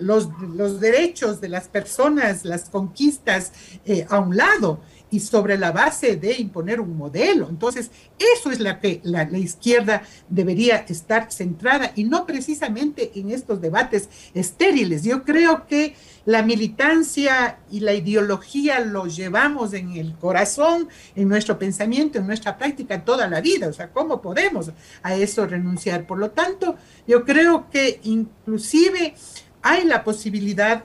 los, 0.00 0.28
los 0.54 0.80
derechos 0.80 1.40
de 1.40 1.48
las 1.48 1.68
personas, 1.68 2.44
las 2.44 2.68
conquistas 2.68 3.52
eh, 3.84 4.06
a 4.08 4.18
un 4.18 4.36
lado 4.36 4.80
y 5.10 5.20
sobre 5.20 5.56
la 5.56 5.70
base 5.70 6.16
de 6.16 6.34
imponer 6.38 6.80
un 6.80 6.96
modelo. 6.96 7.48
Entonces, 7.48 7.90
eso 8.18 8.50
es 8.50 8.60
la 8.60 8.80
que 8.80 9.00
la, 9.04 9.24
izquierda 9.38 10.02
debería 10.28 10.76
estar 10.88 11.30
centrada 11.30 11.92
y 11.94 12.04
no 12.04 12.26
precisamente 12.26 13.12
en 13.14 13.30
estos 13.30 13.60
debates 13.60 14.08
estériles. 14.34 15.04
Yo 15.04 15.24
creo 15.24 15.66
que 15.66 15.94
la 16.24 16.42
militancia 16.42 17.60
y 17.70 17.80
la 17.80 17.94
ideología 17.94 18.80
lo 18.80 19.06
llevamos 19.06 19.74
en 19.74 19.92
el 19.92 20.14
corazón, 20.16 20.88
en 21.14 21.28
nuestro 21.28 21.58
pensamiento, 21.58 22.18
en 22.18 22.26
nuestra 22.26 22.58
práctica 22.58 23.04
toda 23.04 23.28
la 23.28 23.40
vida. 23.40 23.68
O 23.68 23.72
sea, 23.72 23.92
¿cómo 23.92 24.20
podemos 24.20 24.72
a 25.02 25.14
eso 25.14 25.46
renunciar? 25.46 26.06
Por 26.06 26.18
lo 26.18 26.30
tanto, 26.32 26.76
yo 27.06 27.24
creo 27.24 27.70
que 27.70 28.00
inclusive 28.02 29.14
hay 29.62 29.84
la 29.84 30.02
posibilidad 30.02 30.84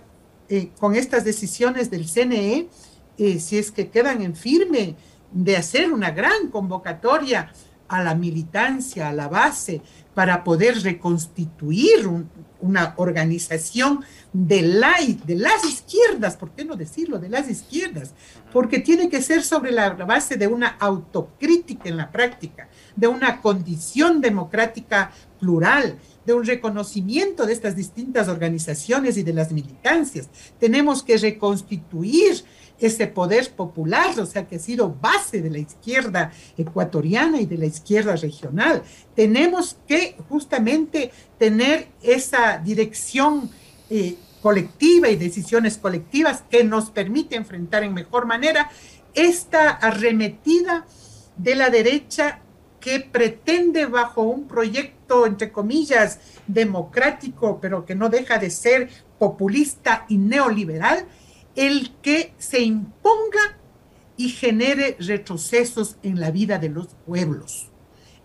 eh, 0.49 0.69
con 0.79 0.95
estas 0.95 1.23
decisiones 1.23 1.89
del 1.89 2.07
CNE, 2.07 2.67
eh, 3.21 3.39
si 3.39 3.59
es 3.59 3.71
que 3.71 3.89
quedan 3.89 4.23
en 4.23 4.35
firme, 4.35 4.95
de 5.31 5.55
hacer 5.55 5.93
una 5.93 6.09
gran 6.09 6.49
convocatoria 6.49 7.53
a 7.87 8.03
la 8.03 8.15
militancia, 8.15 9.09
a 9.09 9.13
la 9.13 9.27
base, 9.27 9.83
para 10.15 10.43
poder 10.43 10.81
reconstituir 10.81 12.09
una 12.59 12.93
organización 12.97 14.03
de, 14.33 14.63
la, 14.63 14.93
de 15.23 15.35
las 15.35 15.63
izquierdas, 15.65 16.35
¿por 16.35 16.51
qué 16.51 16.65
no 16.65 16.75
decirlo? 16.75 17.19
De 17.19 17.29
las 17.29 17.47
izquierdas, 17.47 18.13
porque 18.51 18.79
tiene 18.79 19.07
que 19.07 19.21
ser 19.21 19.43
sobre 19.43 19.71
la 19.71 19.91
base 19.91 20.35
de 20.35 20.47
una 20.47 20.69
autocrítica 20.79 21.89
en 21.89 21.97
la 21.97 22.11
práctica, 22.11 22.69
de 22.95 23.07
una 23.07 23.39
condición 23.39 24.19
democrática 24.19 25.11
plural, 25.39 25.99
de 26.25 26.33
un 26.33 26.45
reconocimiento 26.45 27.45
de 27.45 27.53
estas 27.53 27.75
distintas 27.75 28.27
organizaciones 28.27 29.17
y 29.17 29.23
de 29.23 29.33
las 29.33 29.51
militancias. 29.51 30.29
Tenemos 30.59 31.03
que 31.03 31.17
reconstituir 31.17 32.43
ese 32.79 33.07
poder 33.07 33.51
popular, 33.51 34.19
o 34.19 34.25
sea, 34.25 34.47
que 34.47 34.55
ha 34.55 34.59
sido 34.59 34.95
base 34.99 35.41
de 35.41 35.51
la 35.51 35.59
izquierda 35.59 36.31
ecuatoriana 36.57 37.39
y 37.39 37.45
de 37.45 37.57
la 37.57 37.67
izquierda 37.67 38.15
regional. 38.15 38.81
Tenemos 39.15 39.77
que 39.87 40.15
justamente 40.29 41.11
tener 41.37 41.89
esa 42.01 42.57
dirección 42.57 43.49
eh, 43.89 44.15
colectiva 44.41 45.09
y 45.09 45.15
decisiones 45.15 45.77
colectivas 45.77 46.43
que 46.49 46.63
nos 46.63 46.89
permite 46.89 47.35
enfrentar 47.35 47.83
en 47.83 47.93
mejor 47.93 48.25
manera 48.25 48.71
esta 49.13 49.69
arremetida 49.69 50.85
de 51.37 51.55
la 51.55 51.69
derecha 51.69 52.40
que 52.81 52.99
pretende 52.99 53.85
bajo 53.85 54.23
un 54.23 54.47
proyecto, 54.47 55.25
entre 55.25 55.51
comillas, 55.51 56.19
democrático, 56.47 57.59
pero 57.61 57.85
que 57.85 57.95
no 57.95 58.09
deja 58.09 58.37
de 58.39 58.49
ser 58.49 58.89
populista 59.17 60.05
y 60.09 60.17
neoliberal, 60.17 61.05
el 61.55 61.95
que 62.01 62.33
se 62.37 62.61
imponga 62.61 63.57
y 64.17 64.29
genere 64.29 64.97
retrocesos 64.99 65.97
en 66.03 66.19
la 66.19 66.31
vida 66.31 66.57
de 66.57 66.69
los 66.69 66.87
pueblos. 67.05 67.71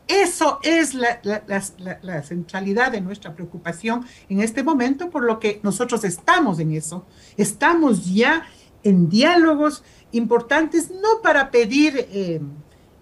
Eso 0.08 0.60
es 0.62 0.94
la, 0.94 2.22
centralidad 2.22 2.92
de 2.92 3.00
nuestra 3.00 3.34
preocupación 3.34 4.06
en 4.28 4.40
este 4.40 4.62
momento, 4.62 5.10
por 5.10 5.24
lo 5.24 5.40
que 5.40 5.60
nosotros 5.62 6.04
estamos 6.04 6.60
en 6.60 6.72
eso. 6.72 7.04
Estamos 7.36 8.14
ya 8.14 8.46
en 8.84 9.08
diálogos 9.08 9.82
importantes, 10.12 10.90
no 10.90 11.20
para 11.22 11.50
pedir 11.50 12.06
eh, 12.12 12.40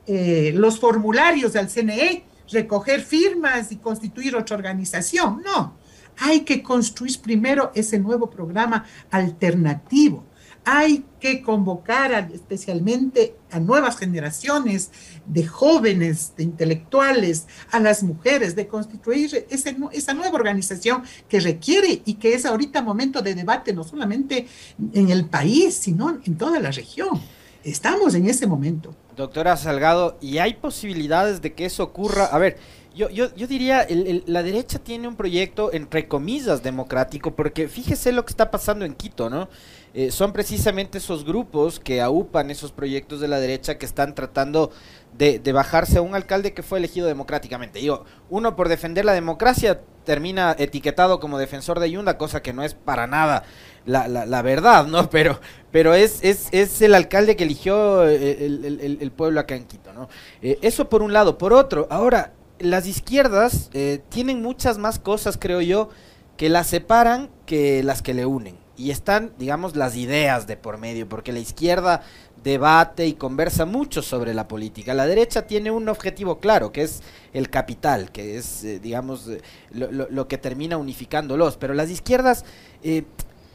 eh, 0.06 0.52
los 0.54 0.78
formularios 0.78 1.52
del 1.54 1.68
CNE, 1.68 2.24
recoger 2.50 3.02
firmas 3.02 3.72
y 3.72 3.76
constituir 3.76 4.36
otra 4.36 4.56
organización. 4.56 5.42
No, 5.44 5.76
hay 6.18 6.40
que 6.40 6.62
construir 6.62 7.18
primero 7.20 7.72
ese 7.74 7.98
nuevo 7.98 8.30
programa 8.30 8.84
alternativo. 9.10 10.24
Hay 10.66 11.04
que 11.20 11.42
convocar 11.42 12.30
especialmente 12.32 13.36
a 13.50 13.60
nuevas 13.60 13.98
generaciones 13.98 14.90
de 15.26 15.46
jóvenes, 15.46 16.32
de 16.38 16.44
intelectuales, 16.44 17.46
a 17.70 17.80
las 17.80 18.02
mujeres, 18.02 18.56
de 18.56 18.66
constituir 18.66 19.46
esa 19.50 20.14
nueva 20.14 20.34
organización 20.34 21.02
que 21.28 21.40
requiere 21.40 22.00
y 22.06 22.14
que 22.14 22.32
es 22.32 22.46
ahorita 22.46 22.80
momento 22.80 23.20
de 23.20 23.34
debate 23.34 23.74
no 23.74 23.84
solamente 23.84 24.46
en 24.94 25.10
el 25.10 25.26
país, 25.26 25.74
sino 25.74 26.18
en 26.24 26.38
toda 26.38 26.58
la 26.60 26.70
región. 26.70 27.20
Estamos 27.64 28.14
en 28.14 28.28
ese 28.28 28.46
momento. 28.46 28.94
Doctora 29.16 29.56
Salgado, 29.56 30.18
¿y 30.20 30.38
hay 30.38 30.54
posibilidades 30.54 31.40
de 31.40 31.54
que 31.54 31.64
eso 31.64 31.82
ocurra? 31.82 32.26
A 32.26 32.38
ver, 32.38 32.58
yo, 32.94 33.08
yo, 33.08 33.34
yo 33.34 33.46
diría, 33.46 33.86
la 34.26 34.42
derecha 34.42 34.78
tiene 34.78 35.08
un 35.08 35.16
proyecto, 35.16 35.72
entre 35.72 36.06
comillas, 36.06 36.62
democrático, 36.62 37.34
porque 37.34 37.68
fíjese 37.68 38.12
lo 38.12 38.24
que 38.26 38.30
está 38.32 38.50
pasando 38.50 38.84
en 38.84 38.94
Quito, 38.94 39.30
¿no? 39.30 39.48
Eh, 39.94 40.10
son 40.10 40.32
precisamente 40.32 40.98
esos 40.98 41.24
grupos 41.24 41.78
que 41.78 42.02
aupan 42.02 42.50
esos 42.50 42.72
proyectos 42.72 43.20
de 43.20 43.28
la 43.28 43.38
derecha 43.38 43.78
que 43.78 43.86
están 43.86 44.14
tratando 44.14 44.72
de, 45.16 45.38
de, 45.38 45.52
bajarse 45.52 45.98
a 45.98 46.02
un 46.02 46.16
alcalde 46.16 46.52
que 46.52 46.64
fue 46.64 46.78
elegido 46.78 47.06
democráticamente. 47.06 47.78
Digo, 47.78 48.04
uno 48.28 48.56
por 48.56 48.68
defender 48.68 49.04
la 49.04 49.12
democracia 49.12 49.80
termina 50.04 50.54
etiquetado 50.58 51.20
como 51.20 51.38
defensor 51.38 51.80
de 51.80 51.90
Yunda, 51.90 52.18
cosa 52.18 52.42
que 52.42 52.52
no 52.52 52.62
es 52.62 52.74
para 52.74 53.06
nada 53.06 53.44
la, 53.86 54.08
la, 54.08 54.42
verdad, 54.42 54.86
¿no? 54.86 55.10
Pero, 55.14 55.40
pero 55.70 55.94
es, 55.94 56.20
es, 56.22 56.48
es, 56.52 56.80
el 56.82 56.94
alcalde 56.94 57.36
que 57.36 57.44
eligió 57.44 58.08
eh, 58.08 58.46
el, 58.46 58.98
el, 59.00 59.10
pueblo 59.12 59.40
acá 59.40 59.56
en 59.56 59.64
Quito, 59.64 59.92
¿no? 59.92 60.08
Eh, 60.40 60.58
eso 60.62 60.88
por 60.88 61.02
un 61.02 61.12
lado. 61.12 61.36
Por 61.36 61.52
otro, 61.52 61.86
ahora, 61.90 62.32
las 62.58 62.86
izquierdas 62.86 63.70
eh, 63.74 64.00
tienen 64.08 64.40
muchas 64.40 64.78
más 64.78 64.98
cosas, 64.98 65.36
creo 65.38 65.60
yo, 65.60 65.90
que 66.36 66.48
las 66.48 66.68
separan 66.68 67.30
que 67.46 67.82
las 67.82 68.02
que 68.02 68.14
le 68.14 68.24
unen. 68.24 68.63
Y 68.76 68.90
están, 68.90 69.32
digamos, 69.38 69.76
las 69.76 69.96
ideas 69.96 70.46
de 70.46 70.56
por 70.56 70.78
medio, 70.78 71.08
porque 71.08 71.32
la 71.32 71.38
izquierda 71.38 72.02
debate 72.42 73.06
y 73.06 73.14
conversa 73.14 73.64
mucho 73.64 74.02
sobre 74.02 74.34
la 74.34 74.46
política. 74.46 74.94
La 74.94 75.06
derecha 75.06 75.46
tiene 75.46 75.70
un 75.70 75.88
objetivo 75.88 76.38
claro, 76.38 76.72
que 76.72 76.82
es 76.82 77.02
el 77.32 77.48
capital, 77.50 78.12
que 78.12 78.36
es, 78.36 78.64
eh, 78.64 78.78
digamos, 78.80 79.28
eh, 79.28 79.40
lo, 79.70 80.28
que 80.28 80.38
termina 80.38 80.76
unificándolos. 80.76 81.56
Pero 81.56 81.74
las 81.74 81.90
izquierdas 81.90 82.44
eh, 82.82 83.04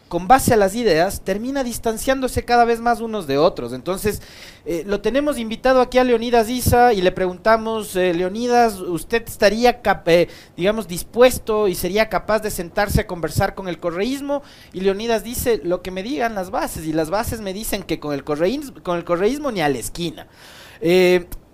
con 0.10 0.28
base 0.28 0.54
a 0.54 0.58
las 0.58 0.76
ideas, 0.76 1.22
termina 1.22 1.64
distanciándose 1.64 2.44
cada 2.44 2.66
vez 2.66 2.82
más 2.82 3.00
unos 3.00 3.28
de 3.28 3.38
otros. 3.38 3.72
Entonces, 3.72 4.22
eh, 4.66 4.84
lo 4.86 5.02
tenemos 5.02 5.38
invitado 5.38 5.80
aquí 5.80 6.00
a 6.00 6.04
Leonidas 6.04 6.50
Isa 6.50 6.94
y 6.94 7.02
le 7.02 7.12
preguntamos, 7.12 7.96
eh, 7.96 8.14
Leonidas, 8.14 8.82
¿usted 8.82 9.24
estaría, 9.26 9.82
eh, 10.08 10.28
digamos, 10.58 10.88
dispuesto 10.88 11.68
y 11.68 11.76
sería 11.76 12.10
capaz 12.10 12.40
de 12.40 12.50
sentarse 12.50 13.02
a 13.02 13.08
conversar 13.08 13.56
con 13.56 13.68
el 13.68 13.80
correísmo? 13.80 14.42
Y 14.74 14.82
Leonidas 14.82 15.24
dice, 15.24 15.62
lo 15.64 15.82
que 15.82 15.92
me 15.92 16.04
digan 16.04 16.36
las 16.36 16.50
bases, 16.50 16.86
y 16.86 16.92
las 16.92 17.10
bases 17.10 17.40
me 17.40 17.54
dicen 17.54 17.84
que 17.84 18.00
con 18.00 18.14
el 18.14 18.24
correísmo, 18.24 18.82
con 18.84 18.98
el 18.98 19.06
correísmo 19.06 19.52
ni 19.52 19.62
a 19.62 19.70
la 19.70 19.78
esquina. 19.78 20.28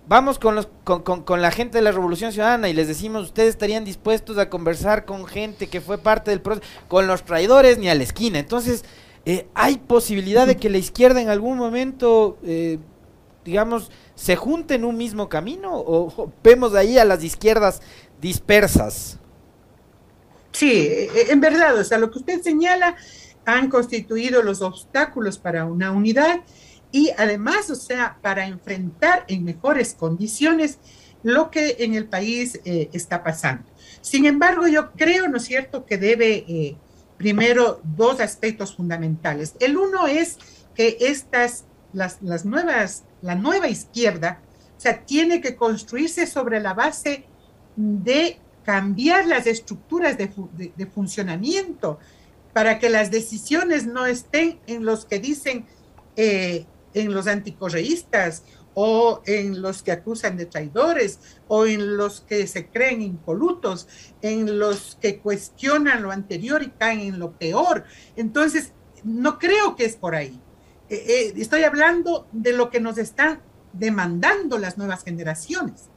Vamos 0.08 0.38
con, 0.38 0.54
los, 0.54 0.68
con, 0.84 1.02
con, 1.02 1.42
la 1.42 1.50
gente 1.50 1.78
de 1.78 1.82
la 1.82 1.90
Revolución 1.90 2.32
Ciudadana 2.32 2.68
y 2.68 2.72
les 2.72 2.86
decimos, 2.86 3.24
ustedes 3.24 3.48
estarían 3.48 3.84
dispuestos 3.84 4.38
a 4.38 4.48
conversar 4.48 5.04
con 5.04 5.26
gente 5.26 5.66
que 5.66 5.80
fue 5.80 5.98
parte 5.98 6.30
del 6.30 6.40
proceso, 6.40 6.66
con 6.86 7.08
los 7.08 7.24
traidores 7.24 7.78
ni 7.78 7.88
a 7.88 7.94
la 7.96 8.04
esquina. 8.04 8.38
Entonces, 8.38 8.84
eh, 9.24 9.48
¿hay 9.54 9.78
posibilidad 9.78 10.46
de 10.46 10.56
que 10.56 10.70
la 10.70 10.78
izquierda 10.78 11.20
en 11.20 11.28
algún 11.28 11.58
momento, 11.58 12.38
eh, 12.44 12.78
digamos, 13.44 13.90
se 14.14 14.36
junte 14.36 14.76
en 14.76 14.84
un 14.84 14.96
mismo 14.96 15.28
camino 15.28 15.72
o, 15.74 16.30
vemos 16.44 16.76
ahí 16.76 16.98
a 16.98 17.04
las 17.04 17.24
izquierdas 17.24 17.82
dispersas? 18.20 19.18
Sí, 20.52 20.70
e, 20.70 21.32
en 21.32 21.40
verdad, 21.40 21.76
o 21.76 21.82
sea, 21.82 21.98
lo 21.98 22.12
que 22.12 22.20
usted 22.20 22.40
señala 22.42 22.94
han 23.44 23.68
constituido 23.68 24.42
los 24.42 24.62
obstáculos 24.62 25.38
para 25.38 25.64
una 25.64 25.90
unidad 25.90 26.42
y 26.96 27.10
además, 27.18 27.68
o 27.68 27.74
sea, 27.74 28.16
para 28.22 28.46
enfrentar 28.46 29.26
en 29.28 29.44
mejores 29.44 29.92
condiciones 29.92 30.78
lo 31.22 31.50
que 31.50 31.76
en 31.80 31.92
el 31.92 32.06
país 32.08 32.58
eh, 32.64 32.88
está 32.94 33.22
pasando. 33.22 33.64
Sin 34.00 34.24
embargo, 34.24 34.66
yo 34.66 34.92
creo, 34.92 35.28
¿no 35.28 35.36
es 35.36 35.44
cierto?, 35.44 35.84
que 35.84 35.98
debe 35.98 36.46
eh, 36.48 36.74
primero 37.18 37.82
dos 37.84 38.18
aspectos 38.20 38.74
fundamentales. 38.74 39.56
El 39.60 39.76
uno 39.76 40.06
es 40.06 40.38
que 40.74 40.96
estas, 41.00 41.66
las, 41.92 42.22
las 42.22 42.46
nuevas, 42.46 43.04
la 43.20 43.34
nueva 43.34 43.68
izquierda, 43.68 44.40
o 44.78 44.80
sea, 44.80 45.04
tiene 45.04 45.42
que 45.42 45.54
construirse 45.54 46.26
sobre 46.26 46.60
la 46.60 46.72
base 46.72 47.26
de 47.76 48.38
cambiar 48.64 49.26
las 49.26 49.46
estructuras 49.46 50.16
de, 50.16 50.30
de 50.74 50.86
funcionamiento 50.86 51.98
para 52.54 52.78
que 52.78 52.88
las 52.88 53.10
decisiones 53.10 53.86
no 53.86 54.06
estén 54.06 54.60
en 54.66 54.86
los 54.86 55.04
que 55.04 55.18
dicen 55.18 55.66
eh, 56.16 56.64
en 56.96 57.12
los 57.12 57.26
anticorreístas 57.26 58.42
o 58.72 59.22
en 59.26 59.60
los 59.60 59.82
que 59.82 59.92
acusan 59.92 60.36
de 60.36 60.46
traidores 60.46 61.20
o 61.46 61.66
en 61.66 61.96
los 61.96 62.22
que 62.22 62.46
se 62.46 62.68
creen 62.68 63.02
impolutos, 63.02 63.86
en 64.22 64.58
los 64.58 64.96
que 65.00 65.18
cuestionan 65.18 66.02
lo 66.02 66.10
anterior 66.10 66.62
y 66.62 66.70
caen 66.70 67.00
en 67.00 67.18
lo 67.18 67.32
peor. 67.32 67.84
Entonces, 68.16 68.72
no 69.04 69.38
creo 69.38 69.76
que 69.76 69.84
es 69.84 69.96
por 69.96 70.14
ahí. 70.14 70.40
Eh, 70.88 71.04
eh, 71.06 71.32
estoy 71.36 71.64
hablando 71.64 72.26
de 72.32 72.52
lo 72.54 72.70
que 72.70 72.80
nos 72.80 72.96
están 72.96 73.42
demandando 73.74 74.56
las 74.58 74.78
nuevas 74.78 75.04
generaciones. 75.04 75.90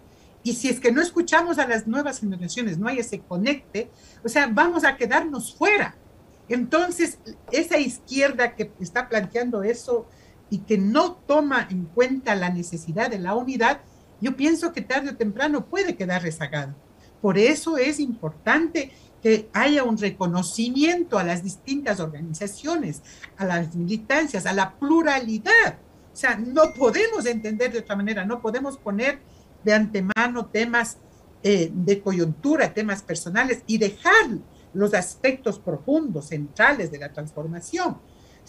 Y 0.43 0.55
si 0.55 0.67
es 0.67 0.81
que 0.81 0.91
no 0.91 1.01
escuchamos 1.01 1.59
a 1.59 1.67
las 1.67 1.87
nuevas 1.87 2.19
generaciones, 2.19 2.77
no 2.77 2.89
hay 2.89 2.99
ese 2.99 3.19
conecte, 3.19 3.89
o 4.23 4.29
sea, 4.29 4.47
vamos 4.47 4.83
a 4.83 4.97
quedarnos 4.97 5.55
fuera. 5.55 5.95
Entonces, 6.49 7.19
esa 7.51 7.77
izquierda 7.77 8.55
que 8.55 8.71
está 8.79 9.07
planteando 9.07 9.63
eso, 9.63 10.07
y 10.49 10.59
que 10.59 10.77
no 10.77 11.13
toma 11.13 11.67
en 11.69 11.85
cuenta 11.85 12.35
la 12.35 12.49
necesidad 12.49 13.09
de 13.09 13.19
la 13.19 13.35
unidad, 13.35 13.81
yo 14.21 14.35
pienso 14.35 14.73
que 14.73 14.81
tarde 14.81 15.11
o 15.11 15.15
temprano 15.15 15.65
puede 15.65 15.95
quedar 15.95 16.23
rezagado. 16.23 16.75
Por 17.21 17.37
eso 17.37 17.77
es 17.77 17.99
importante 17.99 18.91
que 19.21 19.49
haya 19.53 19.83
un 19.83 19.97
reconocimiento 19.97 21.17
a 21.17 21.23
las 21.23 21.43
distintas 21.43 21.99
organizaciones, 21.99 23.01
a 23.37 23.45
las 23.45 23.75
militancias, 23.75 24.45
a 24.45 24.53
la 24.53 24.75
pluralidad. 24.77 25.77
O 26.13 26.15
sea, 26.15 26.35
no 26.37 26.73
podemos 26.73 27.25
entender 27.25 27.71
de 27.71 27.79
otra 27.79 27.95
manera, 27.95 28.25
no 28.25 28.41
podemos 28.41 28.77
poner 28.77 29.19
de 29.63 29.73
antemano 29.73 30.45
temas 30.47 30.97
eh, 31.43 31.69
de 31.73 32.01
coyuntura, 32.01 32.73
temas 32.73 33.01
personales 33.01 33.63
y 33.67 33.77
dejar 33.77 34.37
los 34.73 34.93
aspectos 34.93 35.59
profundos, 35.59 36.27
centrales 36.27 36.91
de 36.91 36.99
la 36.99 37.11
transformación. 37.11 37.97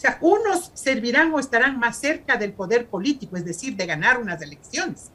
Sea, 0.01 0.17
unos 0.19 0.71
servirán 0.73 1.31
o 1.31 1.39
estarán 1.39 1.77
más 1.77 1.99
cerca 1.99 2.35
del 2.35 2.53
poder 2.53 2.87
político, 2.87 3.37
es 3.37 3.45
decir, 3.45 3.75
de 3.75 3.85
ganar 3.85 4.19
unas 4.19 4.41
elecciones. 4.41 5.11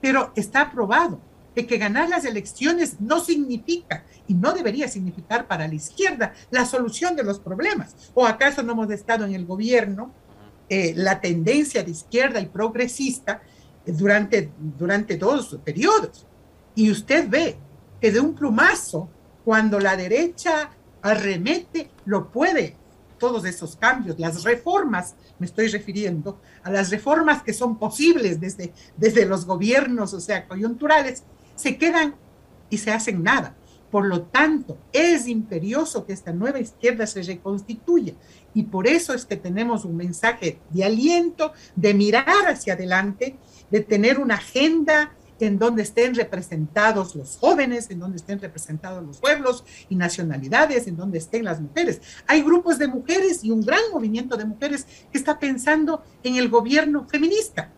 Pero 0.00 0.32
está 0.34 0.70
probado 0.70 1.20
que, 1.54 1.66
que 1.66 1.76
ganar 1.76 2.08
las 2.08 2.24
elecciones 2.24 2.98
no 3.02 3.20
significa 3.20 4.02
y 4.26 4.32
no 4.32 4.54
debería 4.54 4.88
significar 4.88 5.46
para 5.46 5.68
la 5.68 5.74
izquierda 5.74 6.32
la 6.50 6.64
solución 6.64 7.16
de 7.16 7.22
los 7.22 7.38
problemas. 7.38 7.94
¿O 8.14 8.24
acaso 8.24 8.62
no 8.62 8.72
hemos 8.72 8.90
estado 8.90 9.26
en 9.26 9.34
el 9.34 9.44
gobierno 9.44 10.10
eh, 10.70 10.94
la 10.96 11.20
tendencia 11.20 11.82
de 11.82 11.90
izquierda 11.90 12.40
y 12.40 12.46
progresista 12.46 13.42
durante, 13.84 14.50
durante 14.58 15.18
dos 15.18 15.58
periodos? 15.62 16.26
Y 16.74 16.90
usted 16.90 17.28
ve 17.28 17.58
que 18.00 18.10
de 18.10 18.20
un 18.20 18.34
plumazo, 18.34 19.10
cuando 19.44 19.78
la 19.78 19.98
derecha 19.98 20.70
arremete, 21.02 21.90
lo 22.06 22.32
puede 22.32 22.79
todos 23.20 23.44
esos 23.44 23.76
cambios, 23.76 24.18
las 24.18 24.42
reformas, 24.42 25.14
me 25.38 25.46
estoy 25.46 25.68
refiriendo 25.68 26.40
a 26.64 26.70
las 26.72 26.90
reformas 26.90 27.44
que 27.44 27.52
son 27.52 27.78
posibles 27.78 28.40
desde, 28.40 28.72
desde 28.96 29.26
los 29.26 29.46
gobiernos, 29.46 30.12
o 30.12 30.20
sea, 30.20 30.48
coyunturales, 30.48 31.22
se 31.54 31.78
quedan 31.78 32.16
y 32.68 32.78
se 32.78 32.90
hacen 32.90 33.22
nada. 33.22 33.54
Por 33.90 34.06
lo 34.06 34.22
tanto, 34.22 34.78
es 34.92 35.26
imperioso 35.26 36.06
que 36.06 36.12
esta 36.12 36.32
nueva 36.32 36.60
izquierda 36.60 37.06
se 37.06 37.22
reconstituya 37.22 38.14
y 38.54 38.64
por 38.64 38.86
eso 38.86 39.14
es 39.14 39.26
que 39.26 39.36
tenemos 39.36 39.84
un 39.84 39.96
mensaje 39.96 40.60
de 40.70 40.84
aliento, 40.84 41.52
de 41.76 41.94
mirar 41.94 42.46
hacia 42.48 42.74
adelante, 42.74 43.36
de 43.70 43.80
tener 43.80 44.18
una 44.18 44.34
agenda 44.36 45.12
en 45.46 45.58
donde 45.58 45.82
estén 45.82 46.14
representados 46.14 47.14
los 47.14 47.38
jóvenes, 47.38 47.90
en 47.90 47.98
donde 47.98 48.18
estén 48.18 48.40
representados 48.40 49.04
los 49.04 49.18
pueblos 49.18 49.64
y 49.88 49.96
nacionalidades, 49.96 50.86
en 50.86 50.96
donde 50.96 51.18
estén 51.18 51.44
las 51.44 51.60
mujeres. 51.60 52.00
Hay 52.26 52.42
grupos 52.42 52.78
de 52.78 52.88
mujeres 52.88 53.44
y 53.44 53.50
un 53.50 53.62
gran 53.62 53.80
movimiento 53.92 54.36
de 54.36 54.44
mujeres 54.44 54.86
que 55.10 55.18
está 55.18 55.38
pensando 55.38 56.02
en 56.22 56.36
el 56.36 56.48
gobierno 56.48 57.06
feminista. 57.08 57.70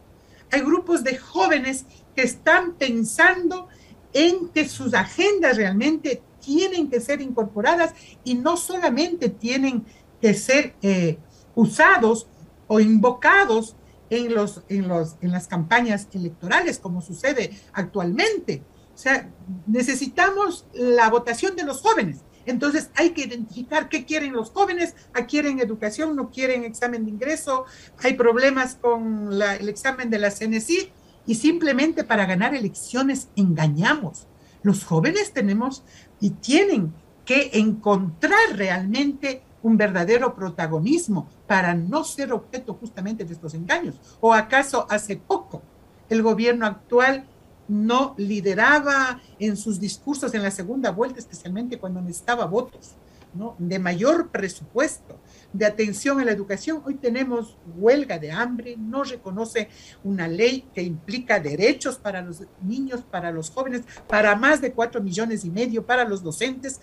Hay 0.51 0.61
grupos 0.61 1.03
de 1.03 1.17
jóvenes 1.17 1.87
que 2.15 2.23
están 2.23 2.75
pensando 2.75 3.69
en 4.13 4.49
que 4.51 4.69
sus 4.69 4.93
agendas 4.95 5.57
realmente 5.57 6.23
tienen 6.41 6.91
que 6.91 7.01
ser 7.01 7.21
incorporadas 7.21 7.95
y 8.25 8.35
no 8.35 8.57
solamente 8.57 9.29
tienen 9.29 9.87
que 10.21 10.35
ser 10.35 10.75
eh, 10.83 11.19
usados 11.55 12.27
o 12.67 12.81
invocados 12.81 13.77
en, 14.13 14.35
los, 14.35 14.63
en, 14.69 14.89
los, 14.89 15.17
en 15.23 15.33
las 15.33 15.49
campañas 15.49 16.07
electorales, 16.13 16.79
como 16.79 17.01
sucede 17.01 17.51
actualmente. 17.73 18.63
O 18.95 18.99
sea, 18.99 19.31
necesitamos 19.67 20.67
la 20.75 21.09
votación 21.09 21.57
de 21.57 21.65
los 21.65 21.81
jóvenes. 21.81 22.19
Entonces 22.45 22.91
hay 22.95 23.11
que 23.11 23.23
identificar 23.23 23.89
qué 23.89 24.05
quieren 24.05 24.35
los 24.35 24.51
jóvenes, 24.51 24.95
a 25.15 25.27
quieren 25.27 25.61
educación, 25.61 26.15
no 26.15 26.31
quieren 26.31 26.65
examen 26.65 27.05
de 27.07 27.11
ingreso, 27.11 27.65
hay 28.03 28.15
problemas 28.15 28.75
con 28.75 29.39
la, 29.39 29.57
el 29.57 29.69
examen 29.71 30.11
de 30.11 30.19
la 30.19 30.31
CNC 30.31 30.93
y 31.25 31.35
simplemente 31.37 32.05
para 32.05 32.27
ganar 32.27 32.55
elecciones 32.55 33.29
engañamos. 33.35 34.27
Los 34.63 34.85
jóvenes 34.85 35.33
tenemos 35.33 35.85
y 36.21 36.31
tienen 36.31 36.93
que 37.25 37.51
encontrar 37.55 38.57
realmente 38.57 39.43
un 39.63 39.77
verdadero 39.77 40.35
protagonismo 40.35 41.29
para 41.47 41.75
no 41.75 42.05
ser 42.05 42.33
objeto 42.33 42.75
justamente 42.75 43.25
de 43.25 43.33
estos 43.33 43.55
engaños? 43.55 44.01
¿O 44.21 44.33
acaso 44.33 44.87
hace 44.91 45.17
poco 45.17 45.63
el 46.09 46.23
gobierno 46.23 46.67
actual 46.67 47.27
no 47.69 48.15
lideraba 48.19 49.21
en 49.39 49.57
sus 49.57 49.81
discursos 49.81 50.35
en 50.35 50.43
la 50.43 50.51
segunda 50.51 50.91
vuelta, 50.91 51.19
especialmente 51.19 51.79
cuando 51.79 52.01
necesitaba 52.01 52.45
votos, 52.45 52.97
¿no? 53.35 53.55
de 53.59 53.79
mayor 53.79 54.29
presupuesto, 54.29 55.19
de 55.53 55.65
atención 55.65 56.21
a 56.21 56.25
la 56.25 56.33
educación? 56.33 56.83
Hoy 56.85 56.97
tenemos 56.97 57.57
huelga 57.77 58.19
de 58.19 58.31
hambre, 58.31 58.77
no 58.77 59.05
reconoce 59.05 59.69
una 60.05 60.29
ley 60.29 60.69
que 60.75 60.83
implica 60.83 61.41
derechos 61.41 61.97
para 61.97 62.21
los 62.21 62.43
niños, 62.61 63.03
para 63.03 63.31
los 63.31 63.51
jóvenes, 63.51 63.83
para 64.07 64.37
más 64.37 64.61
de 64.61 64.73
cuatro 64.73 65.03
millones 65.03 65.45
y 65.45 65.51
medio, 65.51 65.87
para 65.87 66.05
los 66.05 66.23
docentes, 66.23 66.81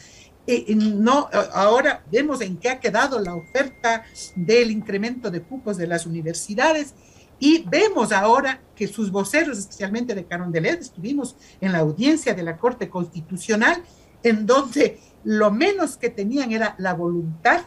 no, 0.76 1.30
ahora 1.54 2.04
vemos 2.12 2.42
en 2.42 2.58
qué 2.58 2.70
ha 2.70 2.80
quedado 2.80 3.20
la 3.20 3.36
oferta 3.36 4.04
del 4.36 4.72
incremento 4.72 5.30
de 5.30 5.42
cupos 5.42 5.78
de 5.78 5.88
las 5.88 6.06
universidades 6.06 6.94
y 7.40 7.64
vemos 7.70 8.12
ahora 8.12 8.62
que 8.76 8.88
sus 8.88 9.12
voceros, 9.12 9.58
especialmente 9.58 10.14
de 10.14 10.26
Carondelet, 10.26 10.82
estuvimos 10.82 11.36
en 11.62 11.72
la 11.72 11.80
audiencia 11.80 12.34
de 12.34 12.44
la 12.44 12.58
Corte 12.58 12.90
Constitucional, 12.90 13.82
en 14.24 14.46
donde 14.46 15.00
lo 15.24 15.50
menos 15.50 15.98
que 15.98 16.10
tenían 16.10 16.52
era 16.52 16.76
la 16.78 16.94
voluntad 16.94 17.62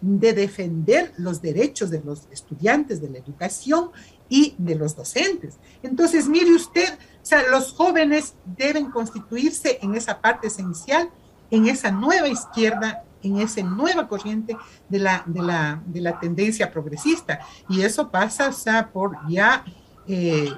de 0.00 0.32
defender 0.32 1.12
los 1.16 1.40
derechos 1.40 1.90
de 1.90 2.02
los 2.02 2.28
estudiantes 2.30 3.00
de 3.00 3.08
la 3.08 3.18
educación 3.18 3.90
y 4.28 4.54
de 4.58 4.74
los 4.74 4.96
docentes. 4.96 5.58
Entonces, 5.82 6.28
mire 6.28 6.52
usted, 6.54 6.92
o 6.92 7.24
sea, 7.26 7.48
los 7.48 7.72
jóvenes 7.72 8.34
deben 8.44 8.90
constituirse 8.90 9.78
en 9.80 9.94
esa 9.94 10.20
parte 10.20 10.48
esencial, 10.48 11.08
en 11.52 11.68
esa 11.68 11.90
nueva 11.90 12.28
izquierda, 12.28 13.04
en 13.22 13.38
esa 13.38 13.62
nueva 13.62 14.08
corriente 14.08 14.56
de 14.88 14.98
la, 14.98 15.22
de 15.26 15.42
la, 15.42 15.82
de 15.86 16.00
la 16.00 16.18
tendencia 16.18 16.72
progresista. 16.72 17.40
Y 17.68 17.82
eso 17.82 18.10
pasa, 18.10 18.48
o 18.48 18.52
sea, 18.52 18.90
por 18.90 19.18
ya 19.28 19.62
eh, 20.08 20.50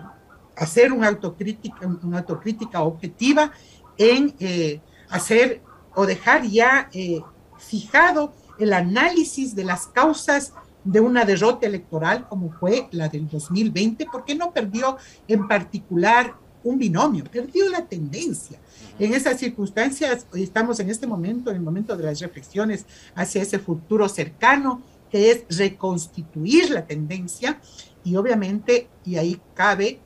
hacer 0.57 0.92
una 0.92 1.09
autocrítica, 1.09 1.85
una 2.02 2.18
autocrítica 2.18 2.80
objetiva 2.83 3.50
en 3.98 4.37
eh, 4.38 4.80
hacer 5.11 5.62
o 5.96 6.07
dejar 6.07 6.44
ya 6.44 6.88
eh, 6.92 7.20
fijado 7.59 8.33
el 8.61 8.72
análisis 8.72 9.57
de 9.57 9.64
las 9.64 9.88
causas 9.88 10.52
de 10.85 11.00
una 11.00 11.24
derrota 11.24 11.66
electoral 11.66 12.28
como 12.28 12.52
fue 12.52 12.87
la 12.92 13.09
del 13.09 13.28
2020, 13.28 14.07
porque 14.12 14.37
no 14.37 14.52
perdió 14.52 14.96
en 15.26 15.48
particular 15.48 16.37
un 16.64 16.79
binomio, 16.79 17.24
perdió 17.24 17.68
la 17.68 17.87
tendencia. 17.87 18.59
En 18.98 19.14
esas 19.14 19.38
circunstancias, 19.38 20.27
estamos 20.35 20.81
en 20.81 20.90
este 20.90 21.07
momento, 21.07 21.50
en 21.50 21.57
el 21.57 21.62
momento 21.62 21.96
de 21.96 22.05
las 22.05 22.20
reflexiones 22.20 22.87
hacia 23.14 23.42
ese 23.42 23.59
futuro 23.59 24.09
cercano, 24.09 24.83
que 25.11 25.31
es 25.31 25.59
reconstituir 25.59 26.70
la 26.70 26.87
tendencia 26.87 27.61
y 28.03 28.16
obviamente, 28.16 28.88
y 29.05 29.16
ahí 29.16 29.40
cabe 29.55 30.00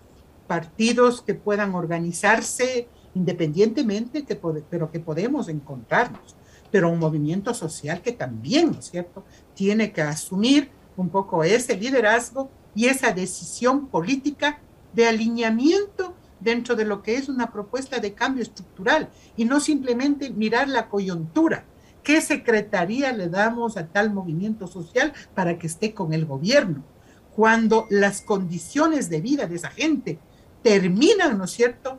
partidos 0.46 1.22
que 1.22 1.34
puedan 1.34 1.74
organizarse 1.74 2.88
independientemente, 3.14 4.24
que 4.24 4.36
pero 4.36 4.90
que 4.90 5.00
podemos 5.00 5.48
encontrarnos, 5.48 6.36
pero 6.70 6.90
un 6.90 6.98
movimiento 6.98 7.54
social 7.54 8.02
que 8.02 8.12
también, 8.12 8.72
¿no 8.72 8.78
es 8.78 8.90
cierto?, 8.90 9.24
tiene 9.54 9.92
que 9.92 10.02
asumir 10.02 10.70
un 10.96 11.08
poco 11.08 11.42
ese 11.42 11.76
liderazgo 11.76 12.50
y 12.74 12.86
esa 12.86 13.12
decisión 13.12 13.86
política 13.86 14.60
de 14.92 15.06
alineamiento 15.06 16.14
dentro 16.40 16.76
de 16.76 16.84
lo 16.84 17.02
que 17.02 17.16
es 17.16 17.28
una 17.28 17.50
propuesta 17.52 17.98
de 17.98 18.14
cambio 18.14 18.42
estructural 18.42 19.08
y 19.36 19.44
no 19.44 19.60
simplemente 19.60 20.30
mirar 20.30 20.68
la 20.68 20.88
coyuntura. 20.88 21.64
¿Qué 22.02 22.20
secretaría 22.20 23.12
le 23.12 23.28
damos 23.28 23.76
a 23.76 23.86
tal 23.86 24.12
movimiento 24.12 24.66
social 24.66 25.12
para 25.34 25.58
que 25.58 25.66
esté 25.66 25.94
con 25.94 26.12
el 26.12 26.24
gobierno? 26.26 26.82
Cuando 27.34 27.86
las 27.90 28.22
condiciones 28.22 29.10
de 29.10 29.20
vida 29.20 29.46
de 29.46 29.56
esa 29.56 29.70
gente 29.70 30.18
terminan, 30.62 31.38
¿no 31.38 31.44
es 31.44 31.50
cierto? 31.50 31.98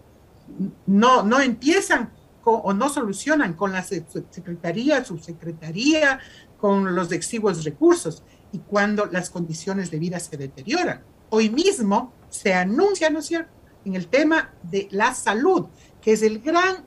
No, 0.87 1.23
no 1.23 1.39
empiezan 1.39 2.11
o 2.43 2.73
no 2.73 2.89
solucionan 2.89 3.53
con 3.53 3.71
la 3.71 3.83
secretaría, 3.83 5.05
subsecretaría, 5.05 6.19
con 6.57 6.95
los 6.95 7.11
exiguos 7.11 7.63
recursos 7.63 8.23
y 8.51 8.59
cuando 8.59 9.05
las 9.05 9.29
condiciones 9.29 9.91
de 9.91 9.99
vida 9.99 10.19
se 10.19 10.37
deterioran. 10.37 11.03
Hoy 11.29 11.49
mismo 11.49 12.13
se 12.29 12.53
anuncia, 12.53 13.09
¿no 13.09 13.19
es 13.19 13.27
cierto?, 13.27 13.58
en 13.85 13.95
el 13.95 14.07
tema 14.07 14.53
de 14.63 14.87
la 14.91 15.13
salud, 15.13 15.67
que 16.01 16.13
es 16.13 16.21
el 16.21 16.39
gran 16.39 16.85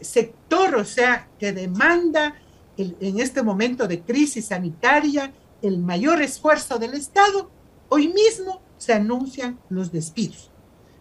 sector, 0.00 0.76
o 0.76 0.84
sea, 0.84 1.28
que 1.38 1.52
demanda 1.52 2.34
en 2.76 3.18
este 3.18 3.42
momento 3.42 3.88
de 3.88 4.02
crisis 4.02 4.46
sanitaria 4.46 5.32
el 5.62 5.78
mayor 5.78 6.22
esfuerzo 6.22 6.78
del 6.78 6.94
Estado, 6.94 7.50
hoy 7.88 8.08
mismo 8.08 8.60
se 8.76 8.92
anuncian 8.92 9.58
los 9.68 9.90
despidos. 9.90 10.50